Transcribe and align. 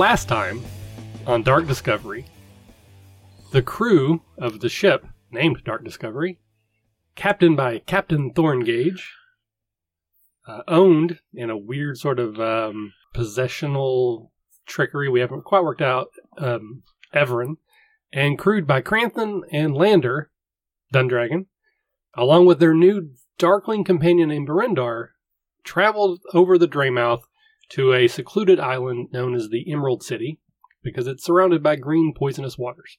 Last 0.00 0.28
time 0.28 0.62
on 1.26 1.42
Dark 1.42 1.66
Discovery, 1.66 2.24
the 3.52 3.60
crew 3.60 4.22
of 4.38 4.60
the 4.60 4.70
ship 4.70 5.06
named 5.30 5.62
Dark 5.62 5.84
Discovery, 5.84 6.38
captained 7.16 7.58
by 7.58 7.80
Captain 7.80 8.32
Thorngage, 8.32 9.12
uh, 10.48 10.62
owned 10.66 11.18
in 11.34 11.50
a 11.50 11.58
weird 11.58 11.98
sort 11.98 12.18
of 12.18 12.40
um, 12.40 12.94
possessional 13.12 14.32
trickery 14.64 15.10
we 15.10 15.20
haven't 15.20 15.44
quite 15.44 15.64
worked 15.64 15.82
out, 15.82 16.08
um, 16.38 16.82
Everin, 17.12 17.58
and 18.10 18.38
crewed 18.38 18.66
by 18.66 18.80
Kranthin 18.80 19.42
and 19.52 19.74
Lander, 19.74 20.30
Dundragon, 20.94 21.44
along 22.14 22.46
with 22.46 22.58
their 22.58 22.72
new 22.72 23.10
Darkling 23.36 23.84
companion 23.84 24.30
named 24.30 24.48
Bhrindar, 24.48 25.08
traveled 25.62 26.20
over 26.32 26.56
the 26.56 26.66
Draymouth 26.66 27.26
to 27.70 27.92
a 27.92 28.08
secluded 28.08 28.60
island 28.60 29.08
known 29.12 29.34
as 29.34 29.48
the 29.48 29.70
Emerald 29.70 30.02
City 30.02 30.38
because 30.82 31.06
it's 31.06 31.24
surrounded 31.24 31.62
by 31.62 31.76
green 31.76 32.12
poisonous 32.16 32.58
waters. 32.58 32.98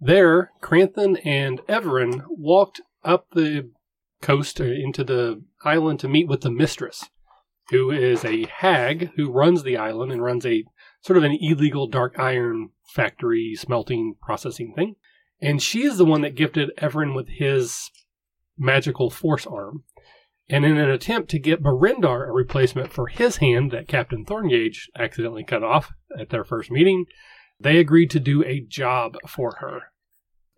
There, 0.00 0.50
Kranthin 0.60 1.20
and 1.24 1.60
Everin 1.68 2.22
walked 2.28 2.80
up 3.02 3.28
the 3.32 3.70
coast 4.20 4.60
uh, 4.60 4.64
into 4.64 5.04
the 5.04 5.42
island 5.64 6.00
to 6.00 6.08
meet 6.08 6.28
with 6.28 6.42
the 6.42 6.50
mistress, 6.50 7.08
who 7.70 7.90
is 7.90 8.24
a 8.24 8.46
hag 8.46 9.10
who 9.16 9.30
runs 9.30 9.62
the 9.62 9.76
island 9.76 10.12
and 10.12 10.22
runs 10.22 10.44
a 10.44 10.64
sort 11.02 11.16
of 11.16 11.24
an 11.24 11.38
illegal 11.40 11.86
dark 11.86 12.18
iron 12.18 12.70
factory 12.94 13.54
smelting 13.54 14.14
processing 14.20 14.72
thing. 14.74 14.96
And 15.40 15.62
she 15.62 15.84
is 15.84 15.98
the 15.98 16.04
one 16.04 16.22
that 16.22 16.36
gifted 16.36 16.70
Everin 16.78 17.14
with 17.14 17.28
his 17.28 17.90
magical 18.56 19.10
force 19.10 19.46
arm. 19.46 19.84
And 20.48 20.64
in 20.64 20.76
an 20.76 20.90
attempt 20.90 21.30
to 21.30 21.38
get 21.38 21.62
Bhrindar 21.62 22.28
a 22.28 22.32
replacement 22.32 22.92
for 22.92 23.06
his 23.06 23.38
hand 23.38 23.70
that 23.70 23.88
Captain 23.88 24.24
Thorngage 24.24 24.90
accidentally 24.98 25.44
cut 25.44 25.62
off 25.62 25.92
at 26.18 26.30
their 26.30 26.44
first 26.44 26.70
meeting, 26.70 27.06
they 27.58 27.78
agreed 27.78 28.10
to 28.10 28.20
do 28.20 28.44
a 28.44 28.60
job 28.60 29.16
for 29.26 29.56
her. 29.60 29.92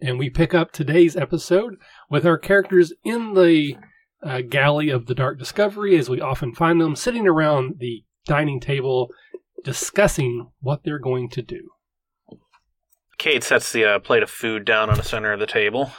And 0.01 0.19
we 0.19 0.29
pick 0.29 0.55
up 0.55 0.73
today's 0.73 1.17
episode 1.17 1.77
with 2.11 2.27
our 2.27 2.37
characters 2.37 2.93
in 3.05 3.35
the 3.35 3.77
uh, 4.23 4.41
galley 4.41 4.91
of 4.91 5.07
the 5.07 5.15
Dark 5.15 5.39
Discovery, 5.39 5.97
as 5.97 6.11
we 6.11 6.21
often 6.21 6.55
find 6.55 6.81
them, 6.81 6.97
sitting 6.97 7.27
around 7.27 7.77
the 7.79 8.05
dining 8.27 8.61
table 8.61 9.11
discussing 9.65 10.51
what 10.61 10.85
they're 10.85 10.99
going 10.99 11.29
to 11.31 11.43
do. 11.43 11.71
Cade 13.19 13.43
sets 13.43 13.73
the 13.73 13.85
uh, 13.85 13.99
plate 13.99 14.23
of 14.23 14.31
food 14.31 14.65
down 14.65 14.91
on 14.91 14.97
the 14.97 15.03
center 15.03 15.33
of 15.33 15.41
the 15.41 15.47
table. 15.47 15.93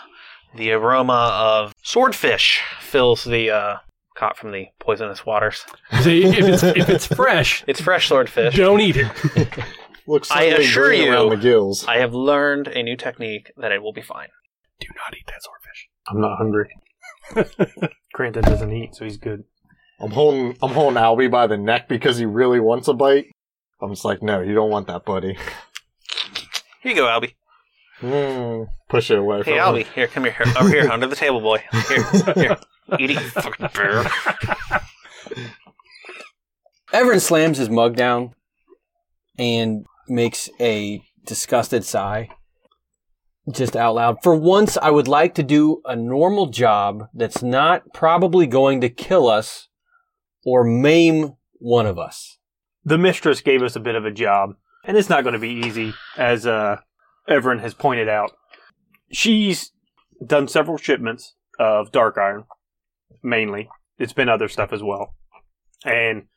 The 0.55 0.71
aroma 0.71 1.13
of 1.13 1.73
swordfish 1.83 2.61
fills 2.79 3.23
the 3.23 3.49
uh, 3.51 3.75
caught 4.15 4.37
from 4.37 4.51
the 4.51 4.67
poisonous 4.79 5.25
waters. 5.25 5.65
See, 6.01 6.23
if 6.23 6.39
it's, 6.39 6.63
if 6.63 6.89
it's 6.89 7.07
fresh, 7.07 7.63
It's 7.67 7.81
fresh 7.81 8.07
swordfish. 8.07 8.55
don't 8.55 8.79
eat 8.81 8.97
it. 8.97 9.07
Looks 10.07 10.31
I 10.31 10.43
assure 10.43 10.93
you- 10.93 11.11
around 11.11 11.29
the 11.29 11.35
gills. 11.37 11.85
I 11.87 11.97
have 11.97 12.13
learned 12.13 12.67
a 12.69 12.81
new 12.81 12.95
technique 12.95 13.51
that 13.57 13.71
it 13.71 13.81
will 13.83 13.93
be 13.93 14.01
fine. 14.01 14.29
Do 14.79 14.87
not 14.95 15.17
eat 15.17 15.25
that 15.27 15.41
swordfish. 15.43 15.89
I'm 16.07 16.21
not 16.21 16.37
hungry. 16.37 16.69
Granted 18.13 18.45
doesn't 18.45 18.71
eat, 18.71 18.95
so 18.95 19.03
he's 19.03 19.17
good. 19.17 19.43
I'm 19.99 20.11
holding 20.11 20.55
I'm 20.61 20.71
holding 20.71 20.97
Albie 21.01 21.29
by 21.29 21.47
the 21.47 21.57
neck 21.57 21.89
because 21.89 22.17
he 22.17 22.25
really 22.25 22.59
wants 22.59 22.87
a 22.87 22.93
bite. 22.93 23.25
I'm 23.81 23.89
just 23.91 24.05
like, 24.05 24.21
no, 24.23 24.41
you 24.41 24.53
don't 24.55 24.69
want 24.69 24.87
that, 24.87 25.03
buddy. 25.05 25.33
Here 26.81 26.91
you 26.91 26.95
go, 26.95 27.05
Albie. 27.05 27.33
Mm, 28.01 28.67
push 28.89 29.09
it 29.11 29.17
away 29.17 29.37
Hey, 29.43 29.57
from 29.57 29.73
Albie. 29.75 29.85
Here, 29.93 30.07
come 30.07 30.23
here. 30.25 30.33
here. 30.33 30.53
Over 30.59 30.69
here, 30.69 30.89
under 30.91 31.07
the 31.07 31.15
table, 31.15 31.41
boy. 31.41 31.63
Here, 31.87 32.03
here. 32.35 32.57
Eat 32.99 33.11
it, 33.11 33.13
you 33.13 33.19
fucking 33.31 33.69
bear. 33.73 34.05
Everin 36.93 37.19
slams 37.19 37.57
his 37.57 37.69
mug 37.69 37.95
down 37.95 38.33
and 39.37 39.85
makes 40.07 40.49
a 40.59 41.01
disgusted 41.25 41.83
sigh. 41.83 42.29
Just 43.51 43.75
out 43.75 43.95
loud. 43.95 44.17
For 44.23 44.35
once, 44.35 44.77
I 44.77 44.91
would 44.91 45.07
like 45.07 45.35
to 45.35 45.43
do 45.43 45.81
a 45.85 45.95
normal 45.95 46.47
job 46.47 47.07
that's 47.13 47.41
not 47.41 47.93
probably 47.93 48.45
going 48.45 48.81
to 48.81 48.89
kill 48.89 49.27
us 49.29 49.69
or 50.45 50.63
maim 50.63 51.33
one 51.59 51.85
of 51.85 51.97
us. 51.97 52.37
The 52.83 52.97
mistress 52.97 53.41
gave 53.41 53.63
us 53.63 53.75
a 53.75 53.79
bit 53.81 53.95
of 53.95 54.05
a 54.05 54.11
job, 54.11 54.55
and 54.85 54.95
it's 54.97 55.09
not 55.09 55.23
going 55.23 55.33
to 55.33 55.39
be 55.39 55.49
easy, 55.65 55.93
as 56.17 56.45
uh, 56.45 56.77
Everin 57.27 57.59
has 57.59 57.73
pointed 57.73 58.07
out. 58.07 58.31
She's 59.11 59.71
done 60.25 60.47
several 60.47 60.77
shipments 60.77 61.35
of 61.59 61.91
dark 61.91 62.17
iron, 62.17 62.45
mainly. 63.23 63.69
It's 63.97 64.13
been 64.13 64.29
other 64.29 64.47
stuff 64.47 64.71
as 64.73 64.83
well. 64.83 65.15
And 65.85 66.27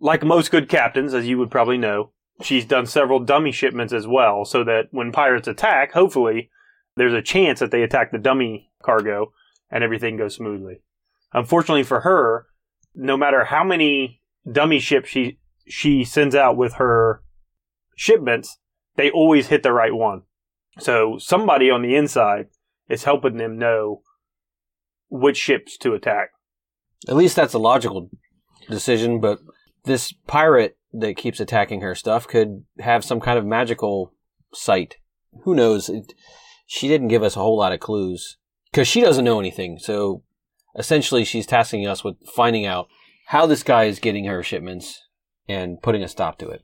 like 0.00 0.24
most 0.24 0.50
good 0.50 0.68
captains, 0.68 1.14
as 1.14 1.26
you 1.26 1.38
would 1.38 1.50
probably 1.50 1.78
know, 1.78 2.12
she's 2.42 2.64
done 2.64 2.86
several 2.86 3.20
dummy 3.20 3.52
shipments 3.52 3.92
as 3.92 4.06
well, 4.06 4.44
so 4.44 4.64
that 4.64 4.88
when 4.90 5.12
pirates 5.12 5.48
attack, 5.48 5.92
hopefully, 5.92 6.50
there's 6.96 7.14
a 7.14 7.22
chance 7.22 7.60
that 7.60 7.70
they 7.70 7.82
attack 7.82 8.12
the 8.12 8.18
dummy 8.18 8.70
cargo 8.82 9.32
and 9.70 9.84
everything 9.84 10.16
goes 10.16 10.34
smoothly. 10.34 10.82
Unfortunately 11.32 11.82
for 11.82 12.00
her, 12.00 12.46
no 12.94 13.16
matter 13.16 13.44
how 13.44 13.62
many 13.62 14.22
dummy 14.50 14.78
ships 14.78 15.08
she 15.08 15.38
she 15.66 16.02
sends 16.02 16.34
out 16.34 16.56
with 16.56 16.74
her 16.74 17.22
shipments, 17.94 18.58
they 18.96 19.10
always 19.10 19.48
hit 19.48 19.62
the 19.62 19.72
right 19.72 19.94
one. 19.94 20.22
So 20.78 21.18
somebody 21.18 21.70
on 21.70 21.82
the 21.82 21.96
inside 21.96 22.46
is 22.88 23.04
helping 23.04 23.36
them 23.36 23.58
know 23.58 24.02
which 25.10 25.36
ships 25.36 25.76
to 25.78 25.94
attack. 25.94 26.30
At 27.08 27.16
least 27.16 27.36
that's 27.36 27.54
a 27.54 27.58
logical 27.58 28.10
decision, 28.68 29.20
but 29.20 29.38
this 29.84 30.12
pirate 30.26 30.76
that 30.92 31.16
keeps 31.16 31.40
attacking 31.40 31.80
her 31.80 31.94
stuff 31.94 32.26
could 32.26 32.64
have 32.78 33.04
some 33.04 33.20
kind 33.20 33.38
of 33.38 33.46
magical 33.46 34.12
sight. 34.52 34.96
Who 35.44 35.54
knows? 35.54 35.88
It, 35.88 36.14
she 36.66 36.88
didn't 36.88 37.08
give 37.08 37.22
us 37.22 37.36
a 37.36 37.40
whole 37.40 37.58
lot 37.58 37.72
of 37.72 37.80
clues 37.80 38.38
because 38.70 38.88
she 38.88 39.00
doesn't 39.00 39.24
know 39.24 39.40
anything. 39.40 39.78
So 39.78 40.22
essentially, 40.76 41.24
she's 41.24 41.46
tasking 41.46 41.86
us 41.86 42.04
with 42.04 42.16
finding 42.34 42.66
out 42.66 42.88
how 43.26 43.46
this 43.46 43.62
guy 43.62 43.84
is 43.84 43.98
getting 43.98 44.24
her 44.24 44.42
shipments 44.42 45.02
and 45.48 45.80
putting 45.82 46.02
a 46.02 46.08
stop 46.08 46.38
to 46.38 46.48
it. 46.48 46.62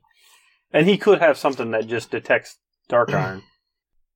And 0.71 0.87
he 0.87 0.97
could 0.97 1.19
have 1.19 1.37
something 1.37 1.71
that 1.71 1.87
just 1.87 2.11
detects 2.11 2.57
dark 2.87 3.13
iron. 3.13 3.43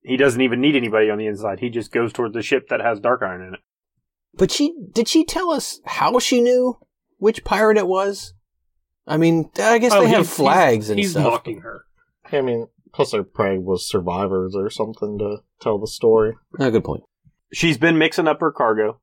He 0.01 0.17
doesn't 0.17 0.41
even 0.41 0.61
need 0.61 0.75
anybody 0.75 1.09
on 1.09 1.17
the 1.17 1.27
inside. 1.27 1.59
He 1.59 1.69
just 1.69 1.91
goes 1.91 2.13
towards 2.13 2.33
the 2.33 2.41
ship 2.41 2.67
that 2.69 2.79
has 2.81 2.99
dark 2.99 3.21
iron 3.21 3.41
in 3.41 3.53
it. 3.55 3.59
But 4.33 4.51
she 4.51 4.73
did 4.93 5.07
she 5.07 5.25
tell 5.25 5.49
us 5.51 5.79
how 5.85 6.19
she 6.19 6.41
knew 6.41 6.77
which 7.17 7.43
pirate 7.43 7.77
it 7.77 7.87
was? 7.87 8.33
I 9.07 9.17
mean, 9.17 9.49
I 9.59 9.79
guess 9.79 9.91
Oh, 9.93 10.01
they 10.01 10.09
have 10.09 10.29
flags 10.29 10.85
he's, 10.85 10.89
and 10.91 10.99
he's 10.99 11.11
stuff. 11.11 11.23
mocking 11.23 11.61
her. 11.61 11.83
I 12.31 12.41
mean, 12.41 12.67
plus 12.93 13.11
there 13.11 13.23
probably 13.23 13.57
was 13.59 13.89
survivors 13.89 14.55
or 14.55 14.69
something 14.69 15.17
to 15.17 15.37
tell 15.59 15.79
the 15.79 15.87
story. 15.87 16.35
Oh, 16.59 16.69
good 16.71 16.83
point. 16.83 17.03
She's 17.51 17.77
been 17.79 17.97
mixing 17.97 18.27
up 18.27 18.39
her 18.39 18.51
cargo 18.51 19.01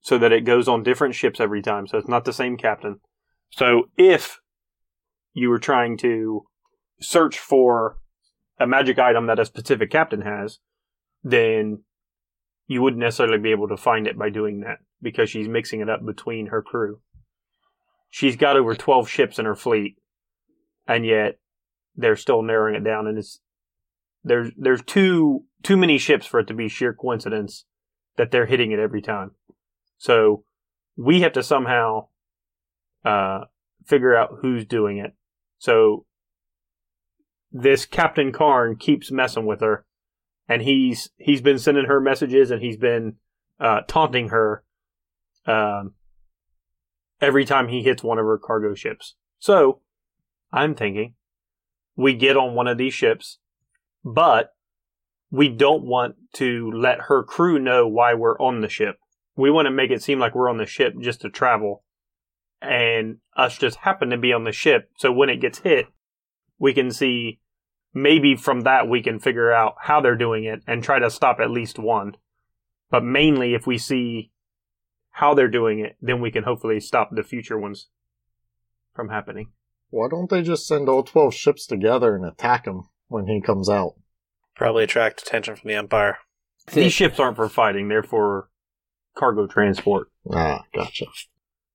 so 0.00 0.18
that 0.18 0.32
it 0.32 0.44
goes 0.44 0.68
on 0.68 0.82
different 0.84 1.14
ships 1.16 1.40
every 1.40 1.60
time, 1.62 1.86
so 1.88 1.98
it's 1.98 2.08
not 2.08 2.24
the 2.24 2.32
same 2.32 2.56
captain. 2.56 3.00
So 3.50 3.88
if 3.98 4.38
you 5.32 5.48
were 5.50 5.58
trying 5.58 5.96
to 5.98 6.44
search 7.00 7.38
for 7.38 7.98
a 8.58 8.66
magic 8.66 8.98
item 8.98 9.26
that 9.26 9.38
a 9.38 9.44
specific 9.44 9.90
captain 9.90 10.22
has, 10.22 10.58
then 11.22 11.82
you 12.66 12.82
wouldn't 12.82 13.00
necessarily 13.00 13.38
be 13.38 13.50
able 13.50 13.68
to 13.68 13.76
find 13.76 14.06
it 14.06 14.18
by 14.18 14.30
doing 14.30 14.60
that 14.60 14.78
because 15.02 15.28
she's 15.28 15.48
mixing 15.48 15.80
it 15.80 15.90
up 15.90 16.04
between 16.04 16.46
her 16.46 16.62
crew. 16.62 17.00
She's 18.10 18.36
got 18.36 18.56
over 18.56 18.74
12 18.74 19.08
ships 19.08 19.38
in 19.38 19.44
her 19.44 19.56
fleet, 19.56 19.96
and 20.86 21.04
yet 21.04 21.38
they're 21.96 22.16
still 22.16 22.42
narrowing 22.42 22.74
it 22.74 22.84
down 22.84 23.06
and 23.06 23.18
it's 23.18 23.40
there's 24.24 24.50
there's 24.56 24.82
too 24.82 25.44
too 25.62 25.76
many 25.76 25.98
ships 25.98 26.26
for 26.26 26.40
it 26.40 26.48
to 26.48 26.54
be 26.54 26.68
sheer 26.68 26.92
coincidence 26.92 27.64
that 28.16 28.30
they're 28.30 28.46
hitting 28.46 28.72
it 28.72 28.78
every 28.78 29.02
time. 29.02 29.32
So 29.98 30.44
we 30.96 31.20
have 31.22 31.32
to 31.32 31.42
somehow 31.42 32.08
uh, 33.04 33.44
figure 33.86 34.16
out 34.16 34.38
who's 34.40 34.64
doing 34.64 34.98
it. 34.98 35.14
So 35.58 36.06
this 37.54 37.86
Captain 37.86 38.32
Karn 38.32 38.74
keeps 38.74 39.12
messing 39.12 39.46
with 39.46 39.60
her, 39.60 39.86
and 40.48 40.60
he's 40.60 41.10
he's 41.16 41.40
been 41.40 41.58
sending 41.58 41.86
her 41.86 42.00
messages 42.00 42.50
and 42.50 42.60
he's 42.60 42.76
been 42.76 43.14
uh, 43.60 43.82
taunting 43.86 44.30
her 44.30 44.64
um, 45.46 45.94
every 47.20 47.44
time 47.44 47.68
he 47.68 47.82
hits 47.82 48.02
one 48.02 48.18
of 48.18 48.26
her 48.26 48.38
cargo 48.38 48.74
ships. 48.74 49.14
So 49.38 49.80
I'm 50.52 50.74
thinking 50.74 51.14
we 51.96 52.14
get 52.14 52.36
on 52.36 52.54
one 52.54 52.66
of 52.66 52.76
these 52.76 52.92
ships, 52.92 53.38
but 54.04 54.50
we 55.30 55.48
don't 55.48 55.84
want 55.84 56.16
to 56.34 56.72
let 56.72 57.02
her 57.02 57.22
crew 57.22 57.60
know 57.60 57.86
why 57.86 58.14
we're 58.14 58.38
on 58.38 58.62
the 58.62 58.68
ship. 58.68 58.96
We 59.36 59.50
want 59.50 59.66
to 59.66 59.70
make 59.70 59.92
it 59.92 60.02
seem 60.02 60.18
like 60.18 60.34
we're 60.34 60.50
on 60.50 60.58
the 60.58 60.66
ship 60.66 60.94
just 61.00 61.20
to 61.20 61.30
travel 61.30 61.84
and 62.60 63.18
us 63.36 63.58
just 63.58 63.78
happen 63.78 64.10
to 64.10 64.16
be 64.16 64.32
on 64.32 64.44
the 64.44 64.52
ship. 64.52 64.90
So 64.98 65.12
when 65.12 65.28
it 65.28 65.40
gets 65.40 65.60
hit, 65.60 65.86
we 66.58 66.72
can 66.72 66.90
see 66.90 67.40
maybe 67.94 68.34
from 68.36 68.62
that 68.62 68.88
we 68.88 69.02
can 69.02 69.18
figure 69.20 69.52
out 69.52 69.76
how 69.80 70.00
they're 70.00 70.16
doing 70.16 70.44
it 70.44 70.60
and 70.66 70.82
try 70.82 70.98
to 70.98 71.08
stop 71.10 71.38
at 71.40 71.50
least 71.50 71.78
one. 71.78 72.16
But 72.90 73.04
mainly 73.04 73.54
if 73.54 73.66
we 73.66 73.78
see 73.78 74.30
how 75.10 75.32
they're 75.34 75.48
doing 75.48 75.78
it, 75.78 75.96
then 76.02 76.20
we 76.20 76.30
can 76.30 76.42
hopefully 76.44 76.80
stop 76.80 77.10
the 77.12 77.22
future 77.22 77.58
ones 77.58 77.88
from 78.94 79.08
happening. 79.08 79.52
Why 79.90 80.08
don't 80.10 80.28
they 80.28 80.42
just 80.42 80.66
send 80.66 80.88
all 80.88 81.04
12 81.04 81.32
ships 81.32 81.66
together 81.66 82.16
and 82.16 82.24
attack 82.26 82.66
him 82.66 82.88
when 83.08 83.26
he 83.28 83.40
comes 83.40 83.70
out? 83.70 83.94
Probably 84.56 84.84
attract 84.84 85.22
attention 85.22 85.56
from 85.56 85.68
the 85.68 85.74
Empire. 85.76 86.18
These 86.72 86.92
ships 86.92 87.20
aren't 87.20 87.36
for 87.36 87.48
fighting; 87.48 87.88
they're 87.88 88.02
for 88.02 88.48
cargo 89.16 89.46
transport. 89.46 90.08
Ah, 90.32 90.64
gotcha. 90.74 91.06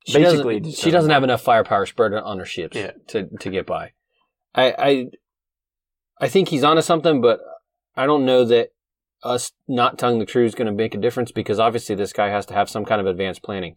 She 0.07 0.17
Basically, 0.17 0.59
doesn't, 0.61 0.77
she 0.79 0.89
doesn't 0.89 1.11
have 1.11 1.23
enough 1.23 1.41
firepower 1.41 1.85
spread 1.85 2.13
on 2.13 2.39
her 2.39 2.45
ships 2.45 2.75
Yeah. 2.75 2.91
to 3.09 3.27
to 3.39 3.49
get 3.49 3.65
by. 3.67 3.91
I 4.55 4.73
I 4.77 5.05
I 6.19 6.27
think 6.27 6.49
he's 6.49 6.63
onto 6.63 6.81
something, 6.81 7.21
but 7.21 7.39
I 7.95 8.05
don't 8.05 8.25
know 8.25 8.43
that 8.45 8.73
us 9.23 9.51
not 9.67 9.97
telling 9.97 10.19
the 10.19 10.25
truth 10.25 10.47
is 10.47 10.55
going 10.55 10.67
to 10.67 10.71
make 10.71 10.95
a 10.95 10.99
difference 10.99 11.31
because 11.31 11.59
obviously 11.59 11.95
this 11.95 12.13
guy 12.13 12.29
has 12.29 12.45
to 12.47 12.53
have 12.53 12.69
some 12.69 12.85
kind 12.85 13.01
of 13.01 13.07
advanced 13.07 13.43
planning. 13.43 13.75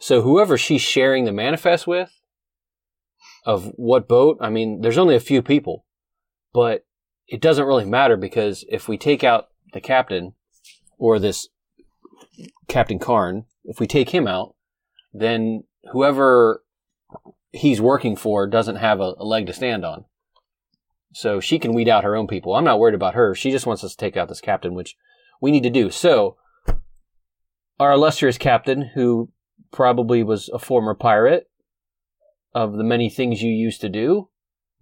So 0.00 0.22
whoever 0.22 0.58
she's 0.58 0.82
sharing 0.82 1.24
the 1.24 1.32
manifest 1.32 1.86
with 1.86 2.10
of 3.44 3.72
what 3.76 4.08
boat, 4.08 4.38
I 4.40 4.50
mean, 4.50 4.80
there's 4.80 4.98
only 4.98 5.14
a 5.14 5.20
few 5.20 5.42
people, 5.42 5.84
but 6.52 6.84
it 7.26 7.40
doesn't 7.40 7.66
really 7.66 7.84
matter 7.84 8.16
because 8.16 8.64
if 8.68 8.88
we 8.88 8.98
take 8.98 9.24
out 9.24 9.48
the 9.72 9.80
captain 9.80 10.34
or 10.98 11.18
this 11.18 11.48
Captain 12.68 12.98
Karn, 12.98 13.44
if 13.64 13.80
we 13.80 13.86
take 13.86 14.10
him 14.10 14.26
out, 14.26 14.54
then 15.12 15.64
whoever 15.92 16.64
he's 17.52 17.80
working 17.80 18.16
for 18.16 18.46
doesn't 18.46 18.76
have 18.76 19.00
a, 19.00 19.14
a 19.18 19.24
leg 19.24 19.46
to 19.46 19.52
stand 19.52 19.84
on. 19.84 20.04
So 21.14 21.38
she 21.38 21.60
can 21.60 21.72
weed 21.72 21.88
out 21.88 22.02
her 22.02 22.16
own 22.16 22.26
people. 22.26 22.54
I'm 22.54 22.64
not 22.64 22.80
worried 22.80 22.94
about 22.94 23.14
her. 23.14 23.34
She 23.34 23.52
just 23.52 23.66
wants 23.66 23.84
us 23.84 23.92
to 23.92 23.96
take 23.96 24.16
out 24.16 24.28
this 24.28 24.40
captain, 24.40 24.74
which 24.74 24.96
we 25.40 25.52
need 25.52 25.62
to 25.62 25.70
do. 25.70 25.88
So, 25.88 26.36
our 27.78 27.92
illustrious 27.92 28.36
captain, 28.36 28.90
who 28.94 29.30
probably 29.72 30.24
was 30.24 30.50
a 30.52 30.58
former 30.58 30.94
pirate 30.94 31.48
of 32.52 32.74
the 32.74 32.84
many 32.84 33.08
things 33.08 33.42
you 33.42 33.52
used 33.52 33.80
to 33.82 33.88
do, 33.88 34.28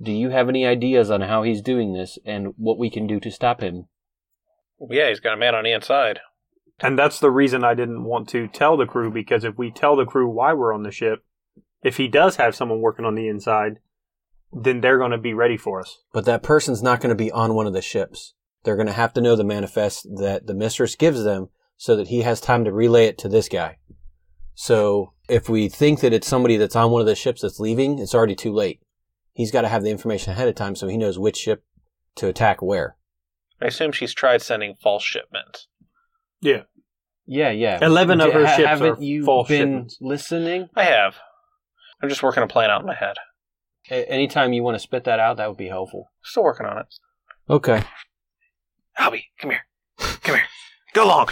do 0.00 0.10
you 0.10 0.30
have 0.30 0.48
any 0.48 0.66
ideas 0.66 1.10
on 1.10 1.20
how 1.20 1.42
he's 1.42 1.60
doing 1.60 1.92
this 1.92 2.18
and 2.24 2.54
what 2.56 2.78
we 2.78 2.90
can 2.90 3.06
do 3.06 3.20
to 3.20 3.30
stop 3.30 3.60
him? 3.60 3.88
Yeah, 4.90 5.10
he's 5.10 5.20
got 5.20 5.34
a 5.34 5.36
man 5.36 5.54
on 5.54 5.64
the 5.64 5.72
inside. 5.72 6.20
And 6.80 6.98
that's 6.98 7.20
the 7.20 7.30
reason 7.30 7.62
I 7.62 7.74
didn't 7.74 8.04
want 8.04 8.28
to 8.30 8.48
tell 8.48 8.78
the 8.78 8.86
crew 8.86 9.12
because 9.12 9.44
if 9.44 9.58
we 9.58 9.70
tell 9.70 9.96
the 9.96 10.06
crew 10.06 10.28
why 10.28 10.54
we're 10.54 10.74
on 10.74 10.82
the 10.82 10.90
ship, 10.90 11.24
if 11.82 11.98
he 11.98 12.08
does 12.08 12.36
have 12.36 12.54
someone 12.54 12.80
working 12.80 13.04
on 13.04 13.14
the 13.14 13.28
inside, 13.28 13.78
then 14.52 14.80
they're 14.80 14.98
going 14.98 15.10
to 15.12 15.18
be 15.18 15.34
ready 15.34 15.56
for 15.56 15.80
us. 15.80 15.98
But 16.12 16.24
that 16.26 16.42
person's 16.42 16.82
not 16.82 17.00
going 17.00 17.10
to 17.10 17.14
be 17.24 17.30
on 17.32 17.54
one 17.54 17.66
of 17.66 17.72
the 17.72 17.82
ships. 17.82 18.34
They're 18.64 18.76
going 18.76 18.86
to 18.86 18.92
have 18.92 19.12
to 19.14 19.20
know 19.20 19.34
the 19.36 19.44
manifest 19.44 20.06
that 20.18 20.46
the 20.46 20.54
mistress 20.54 20.94
gives 20.94 21.24
them 21.24 21.48
so 21.76 21.96
that 21.96 22.08
he 22.08 22.22
has 22.22 22.40
time 22.40 22.64
to 22.64 22.72
relay 22.72 23.06
it 23.06 23.18
to 23.18 23.28
this 23.28 23.48
guy. 23.48 23.78
So 24.54 25.12
if 25.28 25.48
we 25.48 25.68
think 25.68 26.00
that 26.00 26.12
it's 26.12 26.26
somebody 26.28 26.56
that's 26.56 26.76
on 26.76 26.90
one 26.90 27.00
of 27.00 27.06
the 27.06 27.14
ships 27.16 27.42
that's 27.42 27.58
leaving, 27.58 27.98
it's 27.98 28.14
already 28.14 28.34
too 28.34 28.52
late. 28.52 28.80
He's 29.32 29.50
got 29.50 29.62
to 29.62 29.68
have 29.68 29.82
the 29.82 29.90
information 29.90 30.32
ahead 30.32 30.48
of 30.48 30.54
time 30.54 30.76
so 30.76 30.86
he 30.88 30.96
knows 30.98 31.18
which 31.18 31.38
ship 31.38 31.64
to 32.16 32.28
attack 32.28 32.60
where. 32.62 32.96
I 33.60 33.66
assume 33.66 33.92
she's 33.92 34.12
tried 34.12 34.42
sending 34.42 34.74
false 34.74 35.02
shipments. 35.02 35.68
Yeah. 36.40 36.62
Yeah, 37.26 37.50
yeah. 37.50 37.78
11 37.80 38.20
of 38.20 38.32
her 38.32 38.46
Ha- 38.46 38.56
ships 38.56 38.68
haven't 38.68 38.98
are 38.98 39.02
you 39.02 39.24
false 39.24 39.48
been 39.48 39.58
shipments. 39.68 39.98
listening? 40.00 40.68
I 40.76 40.84
have. 40.84 41.16
I'm 42.02 42.08
just 42.08 42.22
working 42.22 42.42
a 42.42 42.48
plan 42.48 42.68
out 42.70 42.80
in 42.82 42.86
my 42.86 42.94
head. 42.94 43.14
A- 43.90 44.10
anytime 44.10 44.52
you 44.52 44.62
want 44.62 44.74
to 44.76 44.78
spit 44.80 45.04
that 45.04 45.20
out, 45.20 45.36
that 45.38 45.48
would 45.48 45.58
be 45.58 45.68
helpful. 45.68 46.10
Still 46.22 46.44
working 46.44 46.66
on 46.66 46.78
it. 46.78 46.86
Okay. 47.50 47.82
Albie, 48.98 49.24
come 49.38 49.50
here. 49.50 49.66
Come 50.22 50.36
here. 50.36 50.44
Go 50.92 51.04
along. 51.04 51.28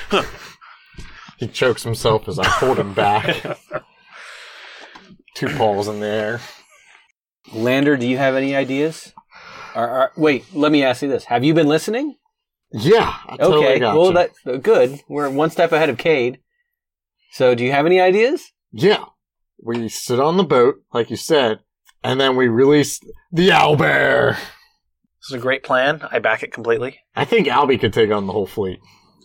He 1.38 1.47
chokes 1.49 1.82
himself 1.82 2.29
as 2.29 2.38
I 2.38 2.47
hold 2.47 2.79
him 2.79 2.93
back. 2.94 3.58
Two 5.35 5.49
paws 5.56 5.88
in 5.88 6.00
the 6.00 6.06
air. 6.06 6.41
Lander, 7.52 7.97
do 7.97 8.06
you 8.06 8.19
have 8.19 8.35
any 8.35 8.55
ideas? 8.55 9.12
Or, 9.75 9.88
or- 9.88 10.12
wait, 10.17 10.44
let 10.55 10.73
me 10.73 10.82
ask 10.82 11.02
you 11.02 11.08
this: 11.08 11.25
Have 11.25 11.44
you 11.44 11.55
been 11.55 11.69
listening? 11.69 12.17
Yeah, 12.73 13.14
I 13.29 13.37
totally 13.37 13.67
okay, 13.67 13.79
got 13.81 13.97
well, 13.97 14.08
you. 14.08 14.12
that 14.14 14.31
uh, 14.47 14.56
good. 14.58 15.00
We're 15.08 15.29
one 15.31 15.50
step 15.50 15.73
ahead 15.73 15.88
of 15.88 15.99
Cade. 15.99 16.38
So, 17.32 17.55
do 17.55 17.64
you 17.64 17.73
have 17.73 17.87
any 17.87 18.00
ideas? 18.00 18.52
Yeah. 18.73 19.05
We 19.62 19.88
sit 19.88 20.20
on 20.20 20.37
the 20.37 20.44
boat, 20.44 20.76
like 20.93 21.11
you 21.11 21.17
said, 21.17 21.61
and 22.02 22.20
then 22.20 22.37
we 22.37 22.49
release 22.49 23.00
the 23.32 23.49
owlbear. 23.50 24.35
This 24.37 25.31
is 25.31 25.32
a 25.35 25.38
great 25.38 25.62
plan. 25.62 26.00
I 26.11 26.19
back 26.19 26.43
it 26.43 26.52
completely. 26.52 27.00
I 27.14 27.25
think 27.25 27.47
Albie 27.47 27.79
could 27.81 27.93
take 27.93 28.11
on 28.11 28.26
the 28.26 28.32
whole 28.32 28.47
fleet. 28.47 28.79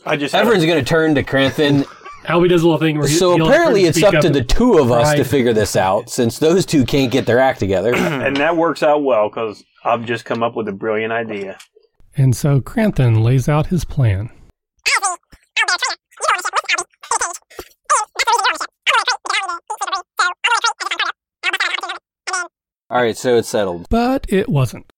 I 0.05 0.17
just 0.17 0.33
had 0.33 0.41
Everyone's 0.41 0.65
going 0.65 0.83
to 0.83 0.85
turn 0.89 1.15
to 1.15 1.23
Kranthin. 1.23 1.83
Albie 2.25 2.49
does 2.49 2.63
a 2.63 2.65
little 2.65 2.79
thing 2.79 2.97
where 2.97 3.07
he, 3.07 3.13
so 3.13 3.35
he'll 3.35 3.47
apparently, 3.47 3.83
it's 3.85 3.97
speak 3.99 4.13
up 4.13 4.21
to 4.21 4.29
the 4.29 4.43
two 4.43 4.79
of 4.79 4.91
us 4.91 5.11
to 5.13 5.17
Right. 5.19 5.27
figure 5.27 5.53
this 5.53 5.75
out, 5.75 6.09
since 6.09 6.39
those 6.39 6.65
two 6.65 6.83
can't 6.83 7.11
get 7.11 7.25
their 7.27 7.39
act 7.39 7.59
together. 7.59 7.93
and 7.95 8.35
that 8.37 8.57
works 8.57 8.81
out 8.83 9.03
well 9.03 9.29
because 9.29 9.63
I've 9.83 10.05
just 10.05 10.25
come 10.25 10.41
up 10.43 10.55
with 10.55 10.67
a 10.67 10.71
brilliant 10.71 11.13
idea. 11.13 11.57
And 12.17 12.35
so 12.35 12.61
Kranthin 12.61 13.23
lays 13.23 13.47
out 13.47 13.67
his 13.67 13.85
plan. 13.85 14.31
All 22.89 23.01
right, 23.01 23.17
so 23.17 23.37
it's 23.37 23.49
settled. 23.49 23.87
But 23.89 24.25
it 24.29 24.47
wasn't. 24.47 24.91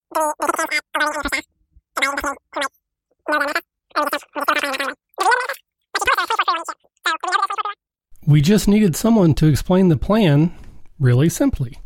We 8.26 8.42
just 8.42 8.68
needed 8.68 8.96
someone 8.98 9.34
to 9.36 9.48
explain 9.48 9.88
the 9.88 9.96
plan 9.96 10.54
really 11.00 11.30
simply. 11.30 11.80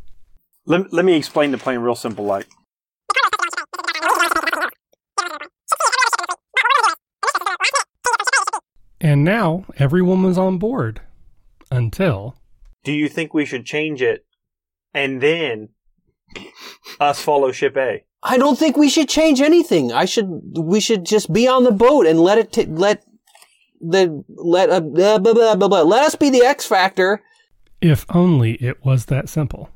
Let, 0.66 0.92
let 0.92 1.06
me 1.06 1.16
explain 1.16 1.52
the 1.52 1.60
plan 1.60 1.82
real 1.82 1.96
simple 1.96 2.26
like. 2.26 2.48
And 9.00 9.24
now 9.24 9.66
everyone 9.78 10.24
was 10.24 10.38
on 10.38 10.58
board. 10.58 11.02
Until. 11.70 12.36
Do 12.84 12.92
you 12.92 13.08
think 13.08 13.34
we 13.34 13.46
should 13.46 13.66
change 13.66 14.02
it 14.02 14.26
and 14.94 15.22
then 15.22 15.70
us 17.00 17.22
follow 17.22 17.52
ship 17.52 17.78
A? 17.78 18.04
I 18.24 18.38
don't 18.38 18.58
think 18.58 18.78
we 18.78 18.90
should 18.90 19.10
change 19.10 19.42
anything. 19.42 19.92
I 19.92 20.06
should. 20.06 20.30
We 20.58 20.80
should 20.80 21.06
just 21.06 21.34
be 21.34 21.48
on 21.48 21.64
the 21.64 21.72
boat 21.72 22.06
and 22.06 22.20
let 22.20 22.38
it. 22.38 22.54
T- 22.54 22.66
let 22.66 23.04
the 23.80 24.24
let 24.30 24.70
uh, 24.70 24.80
blah, 24.80 25.18
blah, 25.18 25.34
blah, 25.34 25.56
blah, 25.56 25.68
blah. 25.68 25.82
let 25.82 26.06
us 26.06 26.16
be 26.16 26.30
the 26.30 26.46
X 26.46 26.66
factor. 26.66 27.22
If 27.82 28.06
only 28.14 28.54
it 28.54 28.86
was 28.86 29.06
that 29.06 29.28
simple. 29.28 29.70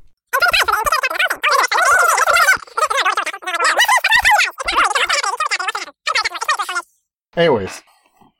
Anyways, 7.35 7.81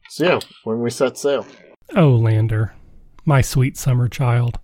so 0.10 0.24
yeah, 0.26 0.40
when 0.64 0.80
we 0.80 0.90
set 0.90 1.18
sail. 1.18 1.46
Oh, 1.96 2.12
Lander, 2.12 2.74
my 3.26 3.42
sweet 3.42 3.76
summer 3.76 4.08
child. 4.08 4.60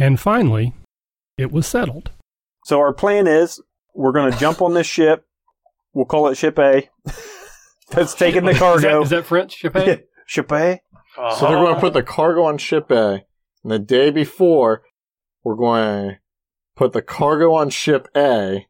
And 0.00 0.18
finally, 0.18 0.72
it 1.36 1.52
was 1.52 1.66
settled. 1.66 2.10
So 2.64 2.80
our 2.80 2.94
plan 2.94 3.26
is 3.26 3.60
we're 3.94 4.12
going 4.12 4.32
to 4.32 4.38
jump 4.38 4.62
on 4.62 4.72
this 4.72 4.86
ship. 4.86 5.26
We'll 5.92 6.06
call 6.06 6.28
it 6.28 6.36
ship 6.36 6.58
A. 6.58 6.88
That's 7.90 8.14
taking 8.14 8.46
the 8.46 8.54
cargo. 8.54 9.02
is 9.02 9.10
that 9.10 9.26
French, 9.26 9.62
Chappé? 9.62 10.04
ship 10.26 10.50
A? 10.52 10.80
So 11.16 11.48
they're 11.48 11.58
going 11.58 11.74
to 11.74 11.80
put 11.80 11.92
the 11.92 12.02
cargo 12.02 12.44
on 12.44 12.56
ship 12.56 12.90
A, 12.90 13.24
and 13.62 13.72
the 13.72 13.78
day 13.78 14.10
before, 14.10 14.82
we're 15.44 15.56
going 15.56 16.10
to 16.10 16.18
put 16.76 16.92
the 16.92 17.02
cargo 17.02 17.52
on 17.52 17.68
ship 17.68 18.08
A, 18.16 18.66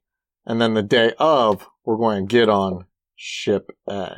and 0.46 0.60
then 0.60 0.74
the 0.74 0.82
day 0.82 1.12
of, 1.18 1.68
we're 1.84 1.98
going 1.98 2.26
to 2.26 2.32
get 2.32 2.48
on 2.48 2.86
ship 3.14 3.70
A. 3.88 4.16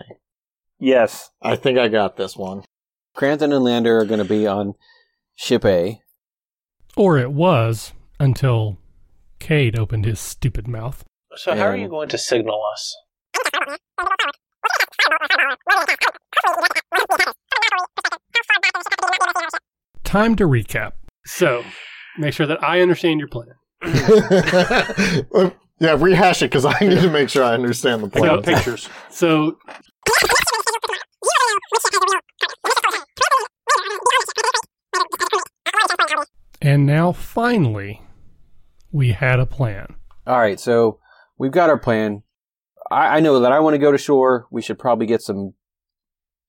Yes. 0.79 1.31
I 1.43 1.57
think 1.57 1.79
I 1.79 1.89
got 1.89 2.17
this 2.17 2.37
one. 2.37 2.63
Kranthin 3.15 3.55
and 3.55 3.65
Lander 3.65 3.99
are 3.99 4.07
going 4.07 4.23
to 4.23 4.25
be 4.25 4.47
on 4.47 4.75
ship 5.35 5.65
A. 5.65 6.02
Or 6.97 7.19
it 7.19 7.33
was 7.33 7.93
until 8.21 8.79
Cade 9.39 9.79
opened 9.79 10.05
his 10.05 10.21
stupid 10.21 10.69
mouth. 10.69 11.05
So 11.37 11.55
how 11.55 11.63
are 11.63 11.77
you 11.77 11.89
going 11.89 12.09
to 12.11 12.19
signal 12.19 12.61
us? 12.73 12.97
Time 20.05 20.37
to 20.37 20.45
recap. 20.45 20.93
So, 21.25 21.65
make 22.19 22.35
sure 22.35 22.47
that 22.47 22.63
I 22.63 22.81
understand 22.81 23.21
your 23.21 23.29
plan. 23.29 23.55
yeah, 25.79 25.97
rehash 25.99 26.43
it 26.43 26.47
because 26.47 26.65
I 26.65 26.79
need 26.81 27.01
to 27.01 27.11
make 27.11 27.29
sure 27.29 27.43
I 27.43 27.55
understand 27.55 28.03
the 28.03 28.19
I 28.19 28.27
got 28.27 28.45
pictures. 28.45 28.89
So, 29.11 29.59
and 36.63 36.87
now 36.87 37.13
finally, 37.13 38.03
we 38.91 39.13
had 39.13 39.41
a 39.41 39.47
plan. 39.47 39.95
All 40.27 40.39
right, 40.39 40.59
so 40.59 41.01
we've 41.39 41.53
got 41.53 41.69
our 41.69 41.79
plan. 41.79 42.23
I, 42.91 43.17
I 43.17 43.21
know 43.21 43.41
that 43.41 43.53
I 43.53 43.61
want 43.61 43.75
to 43.75 43.79
go 43.79 43.93
to 43.93 43.99
shore. 43.99 44.47
We 44.51 44.63
should 44.63 44.79
probably 44.79 45.07
get 45.07 45.23
some 45.23 45.55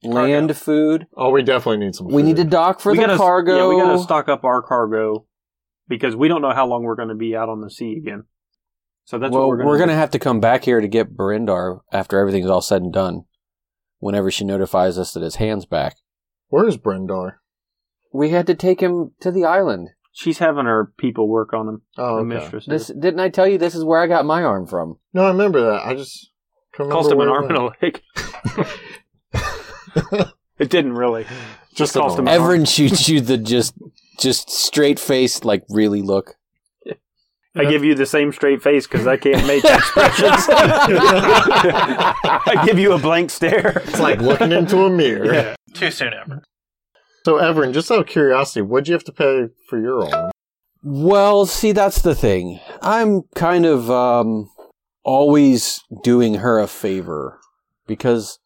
land 0.03 0.55
food. 0.55 1.07
Oh, 1.15 1.31
we 1.31 1.41
definitely 1.41 1.85
need 1.85 1.95
some. 1.95 2.07
We 2.07 2.21
food. 2.21 2.25
need 2.25 2.35
to 2.37 2.43
dock 2.43 2.79
for 2.79 2.91
we 2.91 2.99
the 2.99 3.05
gotta, 3.05 3.17
cargo. 3.17 3.71
Yeah, 3.71 3.75
we 3.75 3.81
gotta 3.81 3.99
stock 3.99 4.29
up 4.29 4.43
our 4.43 4.61
cargo 4.61 5.25
because 5.87 6.15
we 6.15 6.27
don't 6.27 6.41
know 6.41 6.53
how 6.53 6.67
long 6.67 6.83
we're 6.83 6.95
going 6.95 7.09
to 7.09 7.15
be 7.15 7.35
out 7.35 7.49
on 7.49 7.61
the 7.61 7.69
sea 7.69 7.97
again. 7.97 8.23
So 9.05 9.19
that's 9.19 9.31
well, 9.31 9.41
what 9.41 9.49
we're 9.49 9.57
going 9.57 9.59
to 9.59 9.63
do. 9.63 9.69
We're 9.69 9.79
gonna 9.79 9.99
have 9.99 10.11
to 10.11 10.19
come 10.19 10.39
back 10.39 10.63
here 10.63 10.79
to 10.79 10.87
get 10.87 11.17
Bhrindar 11.17 11.79
after 11.91 12.19
everything's 12.19 12.49
all 12.49 12.61
said 12.61 12.83
and 12.83 12.93
done. 12.93 13.23
Whenever 13.99 14.29
she 14.29 14.43
notifies 14.43 14.97
us 14.97 15.13
that 15.13 15.23
his 15.23 15.35
hand's 15.35 15.65
back, 15.65 15.95
Where's 16.49 16.77
Bhrindar? 16.77 17.37
we 18.13 18.29
had 18.29 18.45
to 18.47 18.53
take 18.53 18.79
him 18.79 19.11
to 19.21 19.31
the 19.31 19.45
island. 19.45 19.89
She's 20.15 20.37
having 20.37 20.65
her 20.65 20.93
people 20.97 21.27
work 21.27 21.53
on 21.53 21.67
him. 21.67 21.81
Oh, 21.97 22.17
the 22.17 22.21
okay. 22.21 22.43
mistress. 22.43 22.65
This 22.67 22.87
didn't 22.87 23.19
I 23.19 23.29
tell 23.29 23.47
you? 23.47 23.57
This 23.57 23.73
is 23.73 23.83
where 23.83 23.99
I 23.99 24.05
got 24.07 24.25
my 24.25 24.43
arm 24.43 24.67
from. 24.67 24.99
No, 25.11 25.25
I 25.25 25.29
remember 25.29 25.59
that. 25.71 25.85
I 25.85 25.95
just 25.95 26.29
couldn't 26.71 26.91
cost 26.91 27.11
him 27.11 27.19
an 27.19 27.29
arm 27.29 27.45
it 27.45 27.51
and 27.51 27.57
a 27.57 27.71
leg. 27.81 28.01
It 30.59 30.69
didn't 30.69 30.93
really. 30.93 31.25
just 31.73 31.95
cost 31.95 32.19
an 32.19 32.21
him 32.21 32.27
arm. 32.27 32.35
an 32.35 32.41
Everyone 32.41 32.65
shoots 32.65 33.09
you 33.09 33.21
the 33.21 33.37
just 33.37 33.73
just 34.19 34.49
straight 34.51 34.99
face 34.99 35.43
like 35.43 35.63
really 35.69 36.01
look. 36.01 36.35
I 37.55 37.65
give 37.65 37.83
you 37.83 37.93
the 37.93 38.05
same 38.05 38.31
straight 38.31 38.63
face 38.63 38.87
because 38.87 39.05
I 39.05 39.17
can't 39.17 39.45
make 39.45 39.63
expressions. 39.65 40.47
I 40.49 42.63
give 42.65 42.79
you 42.79 42.93
a 42.93 42.97
blank 42.97 43.29
stare. 43.29 43.83
It's 43.85 43.99
like 43.99 44.21
looking 44.21 44.51
into 44.51 44.85
a 44.85 44.89
mirror. 44.89 45.33
Yeah. 45.33 45.55
Too 45.73 45.91
soon 45.91 46.13
ever. 46.13 46.41
So, 47.25 47.37
Everin, 47.37 47.71
just 47.73 47.89
out 47.89 47.99
of 47.99 48.07
curiosity, 48.07 48.61
what'd 48.61 48.87
you 48.89 48.93
have 48.93 49.03
to 49.05 49.11
pay 49.13 49.47
for 49.69 49.79
your 49.79 50.05
arm? 50.13 50.31
Well, 50.83 51.45
see, 51.45 51.71
that's 51.71 52.01
the 52.01 52.15
thing. 52.15 52.59
I'm 52.81 53.21
kind 53.35 53.65
of 53.65 53.89
um, 53.89 54.49
always 55.03 55.79
doing 56.03 56.35
her 56.35 56.59
a 56.59 56.67
favor 56.67 57.39
because, 57.87 58.39